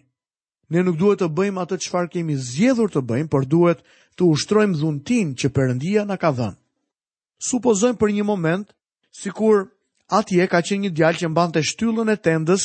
Ne 0.75 0.81
nuk 0.83 0.97
duhet 1.00 1.19
të 1.24 1.29
bëjmë 1.38 1.62
atë 1.63 1.77
çfarë 1.85 2.12
kemi 2.13 2.35
zgjedhur 2.47 2.91
të 2.91 3.01
bëjmë, 3.09 3.31
por 3.31 3.47
duhet 3.53 3.79
të 4.19 4.27
ushtrojmë 4.33 4.75
dhuntin 4.81 5.27
që 5.39 5.47
Perëndia 5.55 6.03
na 6.09 6.15
ka 6.21 6.29
dhënë. 6.35 6.59
Supozojmë 7.47 8.00
për 8.01 8.13
një 8.17 8.25
moment, 8.27 8.65
sikur 9.21 9.69
atje 10.19 10.47
ka 10.51 10.59
qenë 10.67 10.83
një 10.88 10.91
djalë 10.97 11.19
që 11.21 11.29
mbante 11.31 11.62
shtyllën 11.69 12.12
e 12.12 12.17
tendës, 12.25 12.63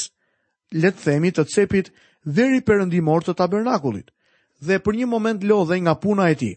le 0.80 0.90
të 0.92 1.00
themi, 1.06 1.30
të 1.36 1.46
cepit 1.54 1.92
deri 2.38 2.58
perëndimor 2.66 3.22
të 3.24 3.36
tabernakullit, 3.38 4.10
dhe 4.66 4.80
për 4.82 4.98
një 5.02 5.06
moment 5.14 5.46
lodhej 5.50 5.78
nga 5.84 5.94
puna 6.02 6.32
e 6.34 6.38
tij. 6.42 6.56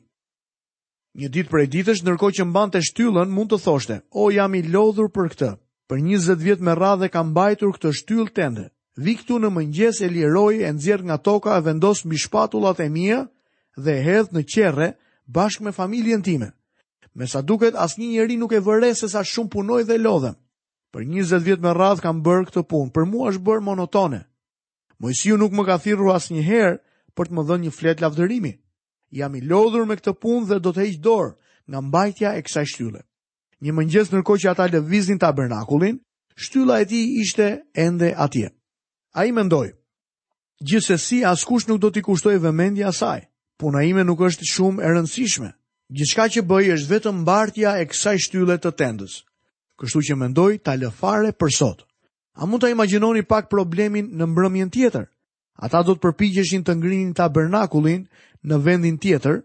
Një 1.21 1.27
ditë 1.33 1.49
për 1.51 1.59
e 1.61 1.67
ditësh, 1.73 1.99
nërko 2.05 2.29
që 2.33 2.45
mban 2.49 2.71
të 2.73 2.79
shtyllën, 2.87 3.29
mund 3.37 3.51
të 3.51 3.59
thoshte, 3.61 3.99
o 4.17 4.31
jam 4.33 4.53
i 4.57 4.63
lodhur 4.73 5.11
për 5.13 5.27
këtë. 5.33 5.49
Për 5.91 5.99
20 6.07 6.39
vjetë 6.41 6.65
me 6.65 6.73
radhe 6.79 7.09
kam 7.13 7.33
bajtur 7.37 7.75
këtë 7.75 7.91
shtyllë 7.99 8.33
tende. 8.33 8.63
Viktu 8.97 9.37
në 9.41 9.51
mëngjes 9.53 9.99
e 10.05 10.09
liroj 10.09 10.55
e 10.65 10.71
nëzirë 10.73 11.05
nga 11.11 11.19
toka 11.27 11.53
e 11.59 11.65
vendosë 11.67 12.07
mbi 12.09 12.17
shpatullat 12.23 12.81
e 12.81 12.87
mija 12.95 13.19
dhe 13.77 13.93
e 13.93 14.01
hedhë 14.07 14.33
në 14.33 14.43
qerre 14.55 14.87
bashkë 15.37 15.67
me 15.67 15.75
familjen 15.77 16.25
time. 16.25 16.49
Me 17.13 17.29
sa 17.29 17.43
duket, 17.45 17.77
as 17.77 17.93
një 18.01 18.09
njeri 18.15 18.39
nuk 18.41 18.57
e 18.57 18.63
vëre 18.65 18.89
se 18.97 19.11
sa 19.13 19.21
shumë 19.21 19.53
punoj 19.53 19.83
dhe 19.89 19.99
lodhem. 20.01 20.33
Për 20.93 21.05
20 21.13 21.45
vjetë 21.45 21.61
me 21.67 21.75
radhe 21.77 22.01
kam 22.07 22.23
bërë 22.25 22.49
këtë 22.49 22.65
punë, 22.71 22.89
për 22.95 23.05
mua 23.13 23.29
është 23.29 23.45
bërë 23.51 23.65
monotone. 23.69 24.23
Mojësiu 25.01 25.37
nuk 25.41 25.53
më 25.57 25.69
ka 25.69 25.77
thirru 25.85 26.09
as 26.17 26.33
për 27.13 27.27
të 27.29 27.33
më 27.37 27.41
dhënë 27.45 27.63
një 27.67 27.71
flet 27.77 27.99
lavdërimi 28.01 28.51
jam 29.13 29.35
i 29.37 29.41
lodhur 29.47 29.85
me 29.89 29.97
këtë 29.99 30.15
punë 30.23 30.47
dhe 30.49 30.57
do 30.65 30.73
të 30.73 30.85
heq 30.87 30.99
dorë 31.05 31.31
nga 31.71 31.81
mbajtja 31.85 32.31
e 32.37 32.41
kësaj 32.45 32.65
shtylle. 32.73 33.01
Një 33.63 33.75
mëngjes 33.77 34.11
ndërkohë 34.11 34.41
që 34.43 34.51
ata 34.51 34.65
lëviznin 34.73 35.21
tabernakulin, 35.21 35.99
shtylla 36.35 36.81
e 36.83 36.87
tij 36.89 37.05
ishte 37.23 37.47
ende 37.79 38.09
atje. 38.25 38.49
Ai 39.13 39.29
mendoi, 39.31 39.69
gjithsesi 40.65 41.21
askush 41.29 41.69
nuk 41.69 41.79
do 41.83 41.91
t'i 41.93 42.01
kushtojë 42.03 42.41
vëmendja 42.43 42.89
asaj. 42.91 43.21
Puna 43.59 43.83
ime 43.87 44.03
nuk 44.03 44.19
është 44.25 44.49
shumë 44.53 44.83
e 44.83 44.91
rëndësishme. 44.93 45.49
Gjithçka 45.93 46.25
që 46.35 46.41
bëj 46.49 46.71
është 46.75 46.89
vetëm 46.93 47.21
mbartja 47.21 47.77
e 47.79 47.85
kësaj 47.91 48.17
shtylle 48.25 48.57
të 48.57 48.71
tendës. 48.81 49.19
Kështu 49.79 50.01
që 50.09 50.15
mendoj 50.23 50.53
ta 50.65 50.73
lë 50.79 50.89
fare 50.99 51.31
për 51.37 51.51
sot. 51.53 51.85
A 52.41 52.47
mund 52.49 52.63
ta 52.65 52.71
imagjinoni 52.73 53.21
pak 53.21 53.49
problemin 53.53 54.09
në 54.17 54.25
mbrëmjen 54.31 54.73
tjetër? 54.73 55.05
Ata 55.61 55.83
do 55.85 55.93
të 55.95 56.01
përpiqeshin 56.03 56.63
të 56.65 56.73
ngrinin 56.79 57.11
tabernakulin 57.17 58.07
në 58.49 58.57
vendin 58.65 58.95
tjetër, 58.97 59.41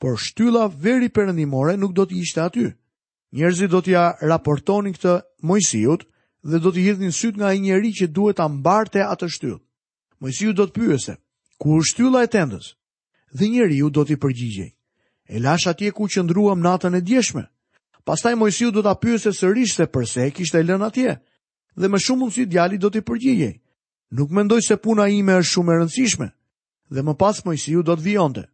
por 0.00 0.16
shtylla 0.16 0.70
veri 0.86 1.10
perëndimore 1.12 1.74
nuk 1.80 1.92
do 1.98 2.06
të 2.08 2.20
ishte 2.24 2.40
aty. 2.44 2.70
Njerëzit 3.36 3.70
do 3.70 3.80
t'ia 3.84 4.04
raportoni 4.24 4.90
raportonin 4.90 4.94
këtë 4.96 5.12
Mojsiut 5.46 6.06
dhe 6.50 6.58
do 6.64 6.72
të 6.72 6.82
hithin 6.86 7.12
syt 7.20 7.36
nga 7.36 7.50
ai 7.52 7.60
njerëz 7.60 7.94
që 8.02 8.06
duhet 8.16 8.38
ta 8.40 8.46
mbarte 8.48 9.04
atë 9.04 9.28
shtyllë. 9.34 9.60
Mojsiu 10.20 10.50
do 10.56 10.64
të 10.66 10.72
pyese: 10.78 11.14
"Ku 11.60 11.76
është 11.80 11.90
shtylla 11.90 12.20
e 12.26 12.30
tendës?" 12.34 12.66
Dhe 13.36 13.48
njeriu 13.52 13.90
do 13.94 14.02
t'i 14.04 14.16
përgjigjej: 14.22 14.70
"E 15.28 15.36
lash 15.44 15.66
atje 15.70 15.90
ku 15.96 16.04
qëndruam 16.12 16.60
natën 16.64 16.96
e 16.96 17.00
djeshme." 17.00 17.44
Pastaj 18.04 18.34
Mojsiu 18.40 18.72
do 18.72 18.80
ta 18.82 18.94
pyese 19.02 19.30
sërish 19.40 19.76
se 19.76 19.84
pse 19.94 20.22
e 20.26 20.30
kishte 20.36 20.60
lënë 20.68 20.86
atje. 20.88 21.12
Dhe 21.80 21.86
më 21.88 21.98
shumë 22.04 22.18
mundsi 22.20 22.42
djali 22.48 22.76
do 22.80 22.88
t'i 22.90 23.04
përgjigjej: 23.08 23.54
nuk 24.10 24.30
mendoj 24.30 24.60
se 24.68 24.76
puna 24.76 25.06
ime 25.08 25.36
është 25.40 25.50
shumë 25.52 25.72
e 25.72 25.76
rëndësishme, 25.80 26.28
dhe 26.94 27.00
më 27.02 27.14
pas 27.20 27.44
Mojsiu 27.44 27.82
do 27.82 27.96
të 27.96 28.02
vionte. 28.02 28.44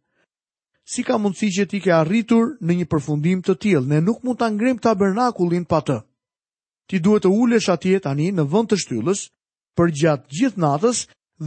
Si 0.87 1.03
ka 1.03 1.17
mundësi 1.19 1.49
që 1.57 1.65
ti 1.69 1.79
ke 1.83 1.91
arritur 1.91 2.55
në 2.63 2.71
një 2.81 2.85
përfundim 2.91 3.41
të 3.43 3.53
tillë, 3.61 3.87
ne 3.89 3.99
nuk 4.01 4.23
mund 4.23 4.39
ta 4.39 4.47
ngrem 4.49 4.77
tabernakulin 4.79 5.65
pa 5.65 5.79
të. 5.83 5.97
Ti 6.87 6.99
duhet 7.03 7.25
të 7.25 7.33
ulesh 7.41 7.69
atje 7.69 7.99
tani 8.03 8.29
në 8.31 8.45
vend 8.47 8.69
të 8.71 8.77
shtyllës 8.83 9.21
për 9.75 9.91
gjatë 9.99 10.31
gjithë 10.37 10.61
natës 10.63 10.99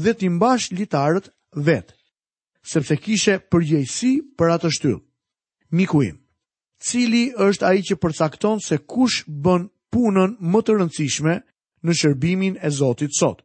dhe 0.03 0.13
ti 0.19 0.29
mbash 0.29 0.75
litarët 0.77 1.31
vet, 1.67 1.89
sepse 2.63 2.97
kishe 3.01 3.39
përgjegjësi 3.51 4.13
për 4.37 4.49
atë 4.59 4.73
shtyllë. 4.77 5.01
Miku 5.77 6.03
im, 6.05 6.19
cili 6.85 7.31
është 7.33 7.65
ai 7.71 7.81
që 7.87 7.97
përcakton 8.03 8.61
se 8.61 8.77
kush 8.85 9.25
bën 9.45 9.71
punën 9.91 10.37
më 10.53 10.61
të 10.63 10.71
rëndësishme 10.79 11.39
në 11.85 11.93
shërbimin 11.97 12.59
e 12.61 12.69
Zotit 12.71 13.17
sot? 13.17 13.41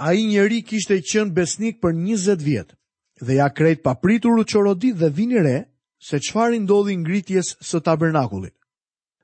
a 0.00 0.12
i 0.16 0.24
njeri 0.24 0.62
kishte 0.64 0.96
qënë 1.04 1.34
besnik 1.36 1.76
për 1.84 1.92
20 1.96 2.40
vjetë, 2.44 2.74
dhe 3.20 3.34
ja 3.36 3.50
krejt 3.52 3.82
papritur 3.84 4.40
u 4.40 4.44
qorodit 4.48 4.96
dhe 4.96 5.10
vini 5.12 5.42
re, 5.44 5.58
se 6.00 6.16
qfar 6.24 6.54
i 6.56 6.60
ndodhi 6.64 6.94
ngritjes 6.96 7.56
së 7.60 7.82
tabernakullit. 7.84 8.56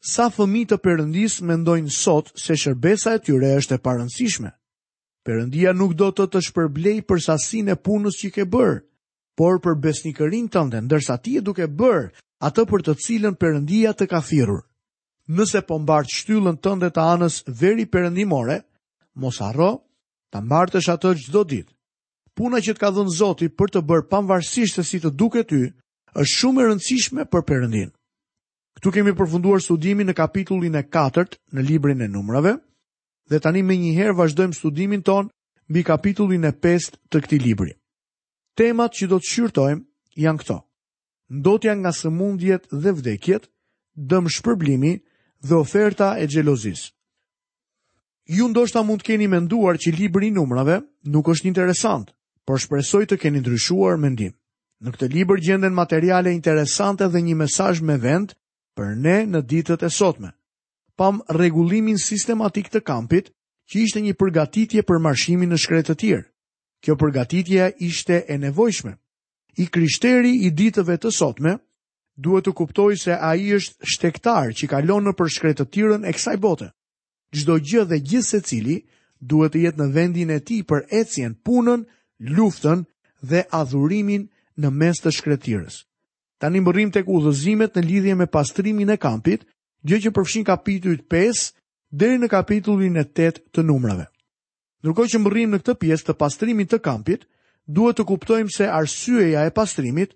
Sa 0.04 0.28
fëmi 0.30 0.66
të 0.68 0.76
përëndis 0.84 1.38
mendojnë 1.48 1.90
sot 1.92 2.28
se 2.38 2.54
shërbesa 2.60 3.16
e 3.16 3.22
tyre 3.24 3.54
është 3.56 3.78
e 3.78 3.80
parënsishme. 3.82 4.50
Përëndia 5.26 5.72
nuk 5.74 5.96
do 5.98 6.10
të 6.12 6.26
të 6.30 6.42
shpërblej 6.50 7.00
për 7.08 7.24
sasin 7.24 7.72
e 7.72 7.76
punës 7.80 8.20
që 8.20 8.28
ke 8.36 8.44
bërë, 8.52 8.76
por 9.36 9.58
për 9.64 9.80
besnikërin 9.82 10.52
të 10.52 10.66
ndën, 10.68 10.92
dërsa 10.92 11.16
ti 11.24 11.38
e 11.40 11.44
duke 11.48 11.64
bërë 11.66 12.12
atë 12.46 12.66
për 12.70 12.84
të 12.86 12.94
cilën 13.06 13.34
përëndia 13.40 13.96
të 13.96 14.06
ka 14.12 14.20
thirur. 14.28 14.60
Nëse 15.28 15.64
po 15.66 15.80
shtyllën 16.06 16.60
të 16.60 16.76
të 16.92 17.02
anës 17.16 17.42
veri 17.48 17.86
përëndimore, 17.90 18.60
mos 19.16 19.40
arro 19.40 19.72
ta 20.36 20.42
mbartësh 20.44 20.88
atë 20.92 21.10
çdo 21.24 21.42
ditë. 21.48 21.72
Puna 22.36 22.58
që 22.60 22.72
të 22.76 22.80
ka 22.82 22.90
dhënë 22.92 23.12
Zoti 23.16 23.46
për 23.58 23.70
të 23.76 23.80
bërë 23.88 24.06
pavarësisht 24.12 24.76
se 24.76 24.84
si 24.84 24.98
të 25.00 25.10
duket 25.20 25.48
ty, 25.48 25.60
është 26.20 26.36
shumë 26.36 26.60
e 26.62 26.66
rëndësishme 26.68 27.24
për 27.32 27.42
Perëndin. 27.48 27.90
Ktu 28.76 28.92
kemi 28.92 29.14
përfunduar 29.16 29.62
studimin 29.64 30.10
në 30.10 30.16
kapitullin 30.18 30.76
e 30.76 30.82
4 30.96 31.38
në 31.56 31.62
librin 31.64 32.04
e 32.04 32.08
numrave 32.12 32.52
dhe 33.30 33.40
tani 33.40 33.62
më 33.64 33.78
njëherë 33.80 34.16
vazhdojmë 34.18 34.54
studimin 34.58 35.02
ton 35.08 35.30
mbi 35.70 35.82
kapitullin 35.88 36.44
e 36.44 36.52
5 36.68 36.98
të 37.10 37.22
këtij 37.24 37.40
libri. 37.46 37.72
Temat 38.56 38.92
që 38.96 39.08
do 39.10 39.16
të 39.20 39.28
shqyrtojmë 39.30 39.84
janë 40.24 40.40
këto. 40.44 40.58
Ndotja 41.38 41.72
nga 41.80 41.92
sëmundjet 41.98 42.68
dhe 42.82 42.92
vdekjet, 42.98 43.48
dëm 44.10 44.28
shpërblimi 44.36 44.92
dhe 45.46 45.54
oferta 45.64 46.12
e 46.20 46.28
xhelozisë. 46.28 46.95
Ju 48.26 48.48
ndoshta 48.50 48.82
mund 48.82 49.04
të 49.04 49.12
keni 49.12 49.28
menduar 49.30 49.76
që 49.78 49.92
libri 49.94 50.28
i 50.28 50.34
numrave 50.34 50.80
nuk 51.06 51.28
është 51.30 51.46
interesant, 51.46 52.08
por 52.46 52.58
shpresoj 52.62 53.04
të 53.10 53.20
keni 53.22 53.38
ndryshuar 53.42 53.94
mendim. 54.02 54.32
Në 54.82 54.90
këtë 54.94 55.08
libër 55.14 55.42
gjenden 55.46 55.74
materiale 55.76 56.32
interesante 56.34 57.06
dhe 57.08 57.22
një 57.22 57.36
mesazh 57.44 57.82
me 57.86 57.94
vend 58.02 58.34
për 58.76 58.96
ne 58.98 59.16
në 59.30 59.42
ditët 59.52 59.86
e 59.86 59.90
sotme. 59.94 60.32
Pam 60.98 61.20
rregullimin 61.38 61.98
sistematik 62.02 62.66
të 62.72 62.82
kampit, 62.82 63.30
që 63.70 63.78
ishte 63.86 64.00
një 64.02 64.14
përgatitje 64.18 64.82
për 64.86 65.00
marshimin 65.06 65.50
në 65.54 65.58
shkretë 65.62 65.92
të 65.94 65.98
tjerë. 66.02 66.26
Kjo 66.82 66.96
përgatitje 66.98 67.70
ishte 67.86 68.24
e 68.28 68.38
nevojshme. 68.42 68.94
I 69.62 69.66
krishteri 69.72 70.34
i 70.46 70.50
ditëve 70.50 70.98
të 71.00 71.12
sotme 71.20 71.54
duhet 72.26 72.46
të 72.46 72.52
kuptojë 72.58 72.98
se 73.04 73.16
ai 73.30 73.52
është 73.60 73.90
shtektar 73.94 74.50
që 74.58 74.68
kalon 74.74 75.06
nëpër 75.10 75.32
shkretë 75.36 75.62
të 75.62 75.68
tirën 75.78 76.06
e 76.06 76.12
kësaj 76.16 76.36
bote 76.46 76.68
gjdo 77.34 77.56
gjë 77.58 77.84
dhe 77.90 77.98
gjithë 78.08 78.28
se 78.28 78.40
cili 78.48 78.76
duhet 79.20 79.52
të 79.54 79.62
jetë 79.64 79.80
në 79.82 79.90
vendin 79.96 80.30
e 80.30 80.38
ti 80.40 80.60
për 80.62 80.84
ecjen, 81.00 81.34
punën, 81.46 81.86
luftën 82.36 82.84
dhe 83.22 83.42
adhurimin 83.50 84.26
në 84.60 84.68
mes 84.70 85.00
të 85.02 85.10
shkretirës. 85.14 85.80
Ta 86.40 86.50
një 86.52 86.60
mërim 86.62 86.90
të 86.92 87.02
kudhëzimet 87.08 87.76
në 87.78 87.82
lidhje 87.86 88.14
me 88.20 88.28
pastrimin 88.28 88.92
e 88.92 88.98
kampit, 89.00 89.46
gjë 89.88 90.00
që 90.08 90.12
përfshin 90.16 90.44
kapitullit 90.44 91.06
5 91.14 91.46
deri 91.96 92.20
në 92.20 92.28
kapitullin 92.28 93.00
e 93.00 93.06
8 93.06 93.40
të 93.56 93.64
numrave. 93.64 94.06
Nërko 94.84 95.06
që 95.10 95.22
mërim 95.24 95.56
në 95.56 95.62
këtë 95.64 95.74
pjesë 95.80 96.06
të 96.10 96.14
pastrimin 96.20 96.68
të 96.68 96.82
kampit, 96.84 97.24
duhet 97.66 97.96
të 97.98 98.06
kuptojmë 98.10 98.52
se 98.52 98.68
arsyeja 98.68 99.46
e 99.46 99.50
pastrimit 99.56 100.12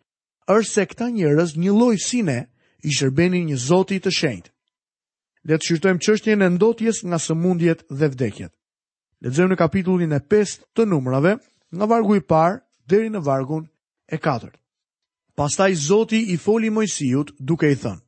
është 0.52 0.72
se 0.72 0.84
këta 0.92 1.08
njërës 1.16 1.56
një 1.56 1.72
lojë 1.80 2.02
sine 2.04 2.36
i 2.84 2.92
shërbeni 2.94 3.44
një 3.48 3.56
zoti 3.64 3.98
të 4.00 4.12
shenjtë. 4.12 4.50
Le 5.48 5.56
të 5.56 5.64
shqyrtojmë 5.66 6.02
çështjen 6.04 6.42
e 6.44 6.48
ndotjes 6.54 6.98
nga 7.08 7.16
sëmundjet 7.24 7.84
dhe 7.98 8.08
vdekjet. 8.12 8.52
Lexojmë 9.24 9.54
në 9.54 9.56
kapitullin 9.60 10.12
e 10.12 10.18
5 10.32 10.58
të 10.76 10.84
numrave, 10.90 11.32
nga 11.76 11.84
vargu 11.88 12.16
i 12.18 12.20
parë 12.32 12.58
deri 12.92 13.08
në 13.14 13.22
vargun 13.24 13.64
e 14.12 14.18
4. 14.26 14.50
Pastaj 15.40 15.72
Zoti 15.88 16.20
i 16.34 16.36
foli 16.44 16.68
Mojsiut 16.70 17.32
duke 17.38 17.70
i 17.72 17.76
thënë: 17.80 18.02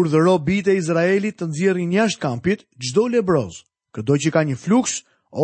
Urdhëro 0.00 0.34
bitë 0.48 0.74
Izraelit 0.80 1.38
të 1.38 1.48
nxjerrin 1.52 1.94
jashtë 1.94 2.22
kampit 2.26 2.66
çdo 2.82 3.06
lebroz, 3.14 3.60
kudo 3.94 4.18
që 4.24 4.32
ka 4.34 4.42
një 4.48 4.58
fluks 4.64 4.96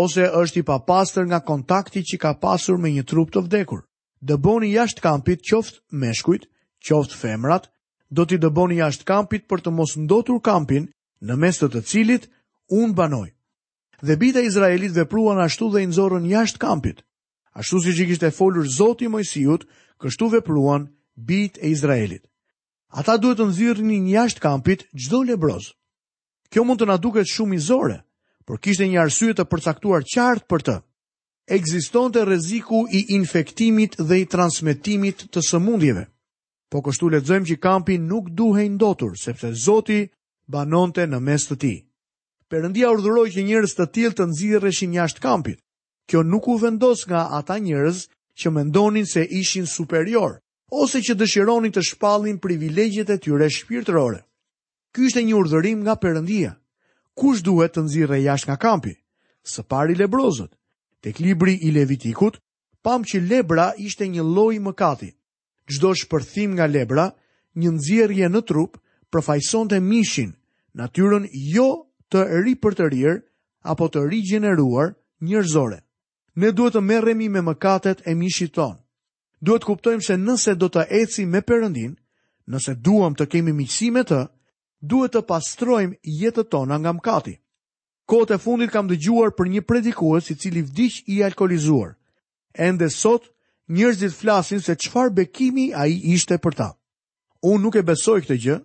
ose 0.02 0.26
është 0.42 0.60
i 0.60 0.66
papastër 0.72 1.24
nga 1.30 1.40
kontakti 1.50 2.02
që 2.10 2.16
ka 2.22 2.32
pasur 2.42 2.78
me 2.82 2.90
një 2.90 3.06
trup 3.12 3.30
të 3.30 3.44
vdekur. 3.46 3.84
Dëboni 4.26 4.74
jashtë 4.74 5.04
kampit 5.06 5.46
qoftë 5.46 5.78
meshkujt, 6.02 6.48
qoftë 6.82 7.18
femrat, 7.22 7.70
do 8.10 8.26
t'i 8.26 8.38
dëboni 8.42 8.82
jashtë 8.82 9.06
kampit 9.14 9.46
për 9.50 9.62
të 9.64 9.70
mos 9.78 9.94
ndotur 10.06 10.42
kampin 10.50 10.90
në 11.28 11.36
mes 11.36 11.58
të 11.60 11.68
të 11.74 11.80
cilit 11.84 12.26
unë 12.72 12.94
banoj. 12.96 13.28
Dhe 14.02 14.16
bita 14.16 14.40
Izraelit 14.40 14.94
vepruan 14.96 15.40
ashtu 15.44 15.68
dhe 15.74 15.82
nëzorën 15.84 16.26
jashtë 16.30 16.60
kampit. 16.62 17.02
Ashtu 17.60 17.80
si 17.84 17.92
që 17.98 18.06
kishte 18.08 18.30
folur 18.32 18.68
Zoti 18.70 19.08
Mojsiut, 19.12 19.66
kështu 20.00 20.30
vepruan 20.38 20.86
bit 21.16 21.58
e 21.60 21.68
Izraelit. 21.74 22.24
Ata 22.96 23.18
duhet 23.20 23.38
të 23.40 23.48
nëzirë 23.50 23.84
një 23.90 23.98
njashtë 24.08 24.40
kampit 24.42 24.86
gjdo 24.96 25.22
lebroz. 25.28 25.68
Kjo 26.50 26.64
mund 26.66 26.80
të 26.80 26.88
na 26.88 26.96
duket 26.98 27.28
shumë 27.30 27.54
i 27.54 27.58
zore, 27.62 27.98
por 28.46 28.58
kishte 28.58 28.88
një 28.88 28.98
arsye 29.04 29.34
të 29.36 29.44
përcaktuar 29.46 30.06
qartë 30.08 30.48
për 30.50 30.62
të. 30.66 30.76
Ekziston 31.50 32.12
të 32.14 32.24
reziku 32.28 32.86
i 32.94 33.04
infektimit 33.16 33.98
dhe 34.00 34.20
i 34.22 34.26
transmitimit 34.30 35.28
të 35.34 35.42
sëmundjeve. 35.48 36.06
Po 36.70 36.80
kështu 36.82 37.08
lezojmë 37.10 37.46
që 37.50 37.56
kampi 37.62 37.98
nuk 37.98 38.30
duhe 38.38 38.64
ndotur, 38.70 39.14
sepse 39.18 39.50
Zoti 39.54 40.04
banonte 40.50 41.04
në 41.06 41.20
mes 41.22 41.44
të 41.48 41.56
tij. 41.62 41.76
Perëndia 42.50 42.90
urdhëroi 42.90 43.30
që 43.30 43.44
njerëz 43.46 43.74
të 43.78 43.86
tillë 43.94 44.16
të 44.18 44.24
nxirreshin 44.32 44.94
jashtë 44.96 45.22
kampit. 45.22 45.58
Kjo 46.10 46.24
nuk 46.26 46.48
u 46.50 46.56
vendos 46.58 47.04
nga 47.06 47.28
ata 47.38 47.60
njerëz 47.62 48.04
që 48.40 48.48
mendonin 48.50 49.06
se 49.06 49.22
ishin 49.40 49.66
superior 49.70 50.40
ose 50.70 51.00
që 51.02 51.14
dëshironin 51.18 51.72
të 51.74 51.82
shpallin 51.88 52.38
privilegjet 52.42 53.10
e 53.10 53.18
tyre 53.22 53.46
shpirtërore. 53.50 54.20
Ky 54.94 55.06
ishte 55.06 55.22
një 55.22 55.34
urdhërim 55.38 55.82
nga 55.84 55.94
Perëndia. 56.02 56.52
Kush 57.14 57.42
duhet 57.42 57.74
të 57.74 57.84
nxirre 57.86 58.18
jashtë 58.22 58.48
nga 58.50 58.56
kampi? 58.58 58.94
Së 59.46 59.62
pari 59.70 59.94
lebrozët. 59.98 60.50
Tek 61.02 61.18
libri 61.22 61.54
i 61.66 61.70
Levitikut, 61.74 62.38
pam 62.86 63.02
që 63.06 63.18
lebra 63.30 63.72
ishte 63.82 64.06
një 64.08 64.22
lloj 64.24 64.58
mëkati. 64.62 65.10
Çdo 65.70 65.90
shpërthim 65.94 66.54
nga 66.56 66.66
lebra, 66.70 67.06
një 67.58 67.70
nxjerrje 67.76 68.28
në 68.30 68.40
trup, 68.48 68.78
përfaqësonte 69.10 69.78
mishin 69.82 70.30
natyrën 70.76 71.26
jo 71.32 71.66
të 72.10 72.24
ri 72.44 72.56
për 72.58 72.74
të 72.78 72.86
rirë, 72.92 73.16
apo 73.64 73.88
të 73.88 74.04
rigjeneruar 74.10 74.92
njërzore. 75.20 75.80
Ne 76.40 76.52
duhet 76.54 76.74
të 76.74 76.80
merremi 76.86 77.28
me 77.28 77.42
mëkatet 77.44 78.04
e 78.06 78.14
mishit 78.14 78.54
ton. 78.54 78.76
Duhet 79.40 79.64
kuptojmë 79.64 80.04
se 80.04 80.16
nëse 80.16 80.54
do 80.58 80.68
të 80.68 80.84
eci 81.00 81.26
me 81.26 81.40
përëndin, 81.42 81.94
nëse 82.50 82.74
duham 82.76 83.14
të 83.16 83.26
kemi 83.32 83.52
miqësi 83.56 83.90
me 83.92 84.02
të, 84.04 84.22
duhet 84.80 85.14
të 85.14 85.22
pastrojmë 85.28 85.98
jetët 86.20 86.50
tona 86.52 86.78
nga 86.78 86.92
mëkati. 86.92 87.34
Kote 88.10 88.38
fundit 88.42 88.70
kam 88.72 88.88
dëgjuar 88.90 89.34
për 89.36 89.50
një 89.52 89.62
predikues 89.68 90.30
i 90.32 90.36
cili 90.36 90.62
vdish 90.66 91.02
i 91.06 91.22
alkoholizuar. 91.24 91.94
Ende 92.54 92.88
sot, 92.90 93.28
njërzit 93.70 94.12
flasin 94.18 94.60
se 94.60 94.74
qfar 94.74 95.10
bekimi 95.14 95.70
a 95.76 95.86
i 95.86 96.00
ishte 96.14 96.38
për 96.42 96.54
ta. 96.58 96.68
Unë 97.42 97.62
nuk 97.62 97.76
e 97.78 97.84
besoj 97.86 98.20
këtë 98.24 98.38
gjë, 98.42 98.56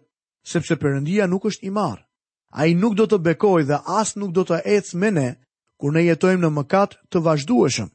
sepse 0.46 0.76
përëndia 0.82 1.26
nuk 1.30 1.48
është 1.50 1.66
i 1.68 1.72
marë. 1.74 2.04
A 2.56 2.66
i 2.70 2.76
nuk 2.78 2.94
do 2.96 3.06
të 3.10 3.18
bekoj 3.26 3.64
dhe 3.68 3.82
asë 4.00 4.20
nuk 4.22 4.32
do 4.38 4.44
të 4.48 4.62
ecë 4.78 4.98
me 5.02 5.10
ne, 5.12 5.30
kur 5.82 5.92
ne 5.92 6.04
jetojmë 6.06 6.46
në 6.46 6.52
mëkat 6.60 6.94
të 7.12 7.22
vazhdueshëm. 7.26 7.90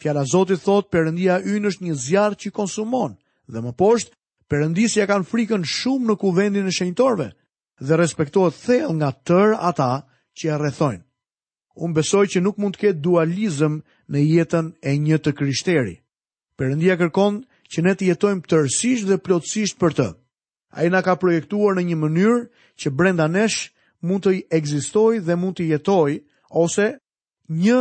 Fjala 0.00 0.22
Zotit 0.32 0.62
thot, 0.64 0.86
përëndia 0.92 1.40
ynë 1.44 1.68
është 1.68 1.86
një 1.88 1.96
zjarë 2.06 2.38
që 2.40 2.52
konsumon, 2.56 3.18
dhe 3.50 3.60
më 3.62 3.72
poshtë, 3.78 4.14
përëndisë 4.50 5.00
ja 5.02 5.08
kanë 5.10 5.28
frikën 5.30 5.66
shumë 5.66 6.06
në 6.12 6.16
kuvendin 6.22 6.70
e 6.70 6.72
shenjtorve, 6.78 7.26
dhe 7.86 7.94
respektohet 8.00 8.56
thellë 8.64 8.96
nga 9.00 9.10
tërë 9.28 9.58
ata 9.70 9.90
që 10.38 10.44
ja 10.48 10.56
rethojnë. 10.62 11.02
Unë 11.82 11.96
besoj 12.00 12.24
që 12.32 12.40
nuk 12.44 12.56
mund 12.60 12.76
të 12.76 12.82
ketë 12.86 13.02
dualizëm 13.04 13.80
në 14.12 14.24
jetën 14.30 14.70
e 14.88 14.92
një 15.04 15.18
të 15.24 15.30
kryshteri. 15.38 15.98
Përëndia 16.56 16.94
kërkon 17.00 17.42
që 17.72 17.84
ne 17.84 17.92
të 17.96 18.12
jetojmë 18.12 18.46
tërësisht 18.48 19.08
dhe 19.08 19.20
plotësisht 19.24 19.80
për 19.80 19.92
tëmë. 20.00 20.16
A 20.72 20.84
i 20.84 20.90
na 20.90 21.02
ka 21.04 21.16
projektuar 21.20 21.76
në 21.76 21.82
një 21.90 21.96
mënyrë 22.02 22.36
që 22.80 22.92
brenda 22.96 23.26
nesh 23.32 23.66
mund 24.08 24.24
të 24.24 24.30
i 24.38 24.44
egzistoj 24.58 25.18
dhe 25.26 25.36
mund 25.42 25.58
të 25.58 25.66
jetoj, 25.74 26.14
ose 26.62 26.86
një 27.64 27.80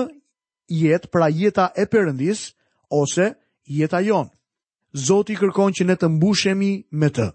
jetë 0.81 1.07
pra 1.13 1.29
jeta 1.31 1.69
e 1.71 1.85
përëndis, 1.93 2.41
ose 2.97 3.29
jeta 3.77 4.01
jonë. 4.03 4.29
Zoti 5.07 5.37
kërkon 5.39 5.71
që 5.77 5.87
ne 5.87 5.95
të 6.01 6.09
mbushemi 6.17 6.71
me 7.03 7.09
të. 7.15 7.29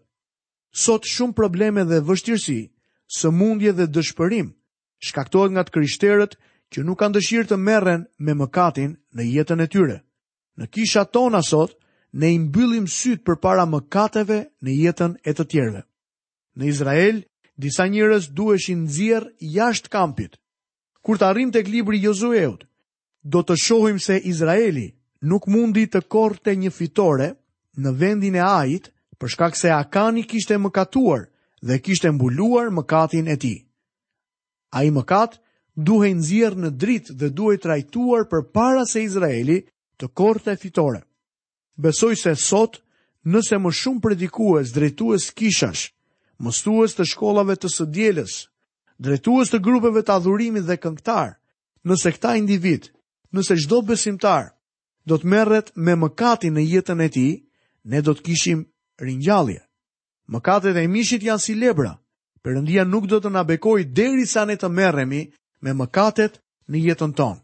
Sot 0.84 1.08
shumë 1.08 1.32
probleme 1.38 1.86
dhe 1.88 2.02
vështirësi, 2.04 2.58
sëmundje 3.20 3.72
dhe 3.78 3.88
dëshpërim, 3.96 4.52
shkaktohet 5.08 5.56
nga 5.56 5.64
të 5.68 5.72
kryshterët 5.78 6.36
që 6.72 6.84
nuk 6.84 7.00
kanë 7.00 7.16
dëshirë 7.16 7.48
të 7.50 7.56
merren 7.64 8.04
me 8.26 8.36
mëkatin 8.42 8.98
në 9.16 9.30
jetën 9.32 9.64
e 9.64 9.68
tyre. 9.76 9.98
Në 10.58 10.68
kisha 10.76 11.04
tona 11.16 11.40
sot, 11.48 11.78
ne 12.12 12.30
i 12.34 12.38
mbyllim 12.38 12.86
syt 12.88 13.24
përpara 13.24 13.66
mëkateve 13.70 14.38
në 14.62 14.70
jetën 14.84 15.14
e 15.26 15.32
të 15.32 15.46
tjerëve. 15.50 15.82
Në 16.56 16.64
Izrael, 16.72 17.18
disa 17.56 17.86
njerëz 17.86 18.28
duheshin 18.36 18.84
nxjerr 18.86 19.26
jashtë 19.40 19.90
kampit. 19.92 20.36
Kur 21.02 21.18
të 21.18 21.26
arrim 21.30 21.50
tek 21.52 21.68
libri 21.68 21.98
i 21.98 22.46
do 23.28 23.42
të 23.42 23.54
shohim 23.58 23.98
se 23.98 24.16
Izraeli 24.22 24.94
nuk 25.22 25.46
mundi 25.50 25.86
të 25.90 25.98
korrte 26.08 26.54
një 26.56 26.70
fitore 26.70 27.32
në 27.76 27.92
vendin 27.98 28.34
e 28.34 28.40
Ajit, 28.40 28.92
për 29.18 29.28
shkak 29.28 29.56
se 29.56 29.70
Akani 29.70 30.22
kishte 30.22 30.54
mëkatuar 30.58 31.26
dhe 31.62 31.80
kishte 31.82 32.10
mbuluar 32.10 32.70
mëkatin 32.70 33.26
e 33.28 33.36
tij. 33.36 33.64
Ai 34.72 34.90
mëkat 34.94 35.38
duhej 35.76 36.14
nxjerr 36.14 36.54
në 36.56 36.70
dritë 36.78 37.14
dhe 37.18 37.30
duhej 37.34 37.58
trajtuar 37.62 38.28
përpara 38.30 38.84
se 38.86 39.02
Izraeli 39.02 39.58
të 39.98 40.06
korrte 40.14 40.54
fitore. 40.56 41.02
Besoj 41.76 42.16
se 42.16 42.32
sot, 42.40 42.80
nëse 43.28 43.58
më 43.60 43.70
shumë 43.74 44.00
predikues, 44.04 44.70
drejtues 44.72 45.28
kishash, 45.36 45.90
mëstues 46.40 46.94
të 46.96 47.04
shkollave 47.12 47.56
të 47.60 47.68
së 47.74 47.84
djeles, 47.92 48.34
drejtues 48.98 49.52
të 49.52 49.60
grupeve 49.64 50.00
të 50.06 50.14
adhurimit 50.16 50.64
dhe 50.68 50.76
këngtar, 50.80 51.34
nëse 51.84 52.12
këta 52.16 52.32
individ, 52.40 52.88
nëse 53.36 53.58
gjdo 53.64 53.82
besimtar, 53.90 54.48
do 55.04 55.18
të 55.20 55.28
merret 55.28 55.72
me 55.76 55.94
mëkatin 56.00 56.56
në 56.56 56.64
jetën 56.72 57.00
e 57.00 57.08
ti, 57.16 57.26
ne 57.84 58.00
do 58.02 58.14
të 58.14 58.24
kishim 58.30 58.62
rinjallje. 59.00 59.60
Mëkatet 60.32 60.76
e 60.80 60.86
mishit 60.90 61.22
janë 61.22 61.42
si 61.44 61.54
lebra, 61.54 61.92
përëndia 62.42 62.86
nuk 62.88 63.04
do 63.10 63.20
të 63.20 63.30
nabekoj 63.36 63.82
deri 63.94 64.24
sa 64.26 64.46
ne 64.48 64.56
të 64.58 64.70
merremi 64.72 65.26
me 65.62 65.74
mëkatet 65.78 66.40
në 66.72 66.86
jetën 66.88 67.12
tonë. 67.14 67.40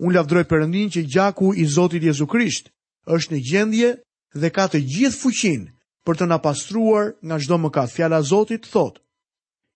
Unë 0.00 0.14
lafdroj 0.16 0.44
përëndin 0.48 0.88
që 0.94 1.02
gjaku 1.12 1.50
i 1.60 1.66
Zotit 1.68 2.06
Jezu 2.08 2.24
Krishtë, 2.30 2.70
është 3.08 3.32
në 3.34 3.38
gjendje 3.50 3.90
dhe 4.40 4.50
ka 4.56 4.66
të 4.72 4.80
gjithë 4.94 5.16
fuqin 5.18 5.62
për 6.06 6.18
të 6.20 6.26
na 6.28 6.38
pastruar 6.40 7.14
nga 7.22 7.36
çdo 7.42 7.56
mëkat. 7.58 7.90
Fjala 7.94 8.18
e 8.22 8.26
Zotit 8.30 8.66
thot, 8.72 8.98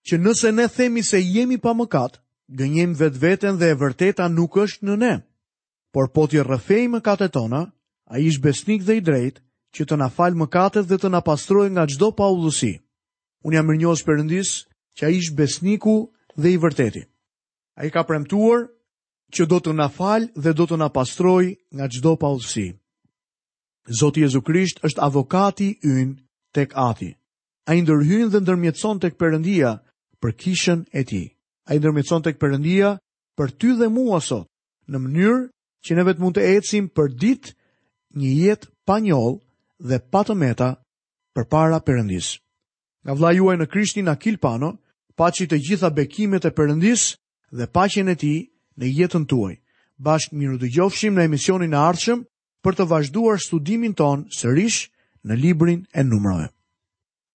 që 0.07 0.15
nëse 0.25 0.49
ne 0.53 0.67
themi 0.77 1.03
se 1.03 1.21
jemi 1.35 1.57
pa 1.65 1.73
mëkat, 1.75 2.19
vetë 2.59 2.95
vetveten 2.99 3.57
dhe 3.59 3.71
e 3.73 3.79
vërteta 3.81 4.29
nuk 4.29 4.57
është 4.65 4.85
në 4.87 4.97
ne. 5.03 5.15
Por 5.93 6.07
po 6.15 6.27
ti 6.27 6.39
rrëfej 6.43 6.87
mëkatet 6.93 7.33
tona, 7.33 7.63
ai 8.13 8.27
është 8.29 8.43
besnik 8.45 8.83
dhe 8.85 8.97
i 8.99 9.05
drejtë 9.09 9.41
që 9.75 9.83
të 9.89 9.95
na 9.99 10.09
falë 10.17 10.39
mëkatet 10.43 10.85
dhe 10.91 10.99
të 11.01 11.09
na 11.13 11.21
pastrojë 11.29 11.73
nga 11.73 11.85
çdo 11.93 12.09
paullësi. 12.19 12.75
Unë 13.45 13.57
jam 13.57 13.71
rënjohës 13.71 14.03
Perëndis 14.07 14.51
që 14.99 15.03
ai 15.09 15.19
është 15.23 15.37
besniku 15.41 15.97
dhe 16.41 16.49
i 16.55 16.61
vërteti. 16.63 17.03
Ai 17.81 17.89
ka 17.95 18.03
premtuar 18.09 18.61
që 19.35 19.43
do 19.51 19.59
të 19.61 19.73
na 19.81 19.89
falë 19.99 20.33
dhe 20.43 20.53
do 20.59 20.65
të 20.67 20.77
na 20.83 20.89
pastrojë 20.97 21.53
nga 21.77 21.87
çdo 21.93 22.13
paullësi. 22.23 22.69
Zoti 23.93 24.21
Jezu 24.25 24.41
Krisht 24.43 24.81
është 24.85 25.03
avokati 25.03 25.67
yn 25.85 26.15
tek 26.57 26.73
Ati. 26.75 27.11
Ai 27.69 27.81
ndërhyjn 27.83 28.31
dhe 28.33 28.41
ndërmjetson 28.41 29.01
tek 29.01 29.19
Perëndia 29.21 29.75
për 30.23 30.33
kishën 30.43 30.87
e 30.97 31.03
ti. 31.05 31.21
Ai 31.69 31.77
ndërmjetson 31.81 32.23
tek 32.25 32.39
Perëndia 32.41 32.95
për 33.37 33.53
ty 33.61 33.75
dhe 33.79 33.89
mua 33.93 34.21
sot, 34.25 34.49
në 34.89 34.99
mënyrë 35.05 35.43
që 35.85 35.97
ne 35.97 36.05
vetë 36.09 36.21
mund 36.23 36.39
të 36.39 36.47
ecim 36.57 36.89
për 36.97 37.13
ditë 37.25 37.53
një 38.25 38.33
jetë 38.45 38.71
pa 38.89 38.97
njollë 39.01 39.41
dhe 39.89 40.01
pa 40.11 40.25
të 40.25 40.37
meta 40.45 40.71
përpara 41.37 41.79
përëndis. 41.85 42.31
Nga 43.05 43.15
vla 43.19 43.33
juaj 43.37 43.57
në 43.61 43.67
Krishtin 43.73 44.09
Akil 44.09 44.39
Pano, 44.45 44.73
paçi 45.19 45.47
të 45.49 45.61
gjitha 45.67 45.91
bekimet 45.97 46.45
e 46.49 46.55
përëndis 46.57 47.05
dhe 47.59 47.67
paqen 47.77 48.09
e 48.09 48.17
ti 48.23 48.35
në 48.81 48.97
jetën 48.99 49.27
tuaj. 49.31 49.55
Bashkë 50.05 50.37
miru 50.41 50.57
dëgjofshim 50.65 51.13
në 51.17 51.29
emisionin 51.29 51.77
e 51.77 51.81
ardhshëm 51.89 52.25
për 52.65 52.77
të 52.81 52.85
vazhduar 52.93 53.43
studimin 53.47 53.93
ton 54.01 54.25
sërish 54.41 54.81
në 55.29 55.41
librin 55.45 55.87
e 56.01 56.09
numrave. 56.11 56.54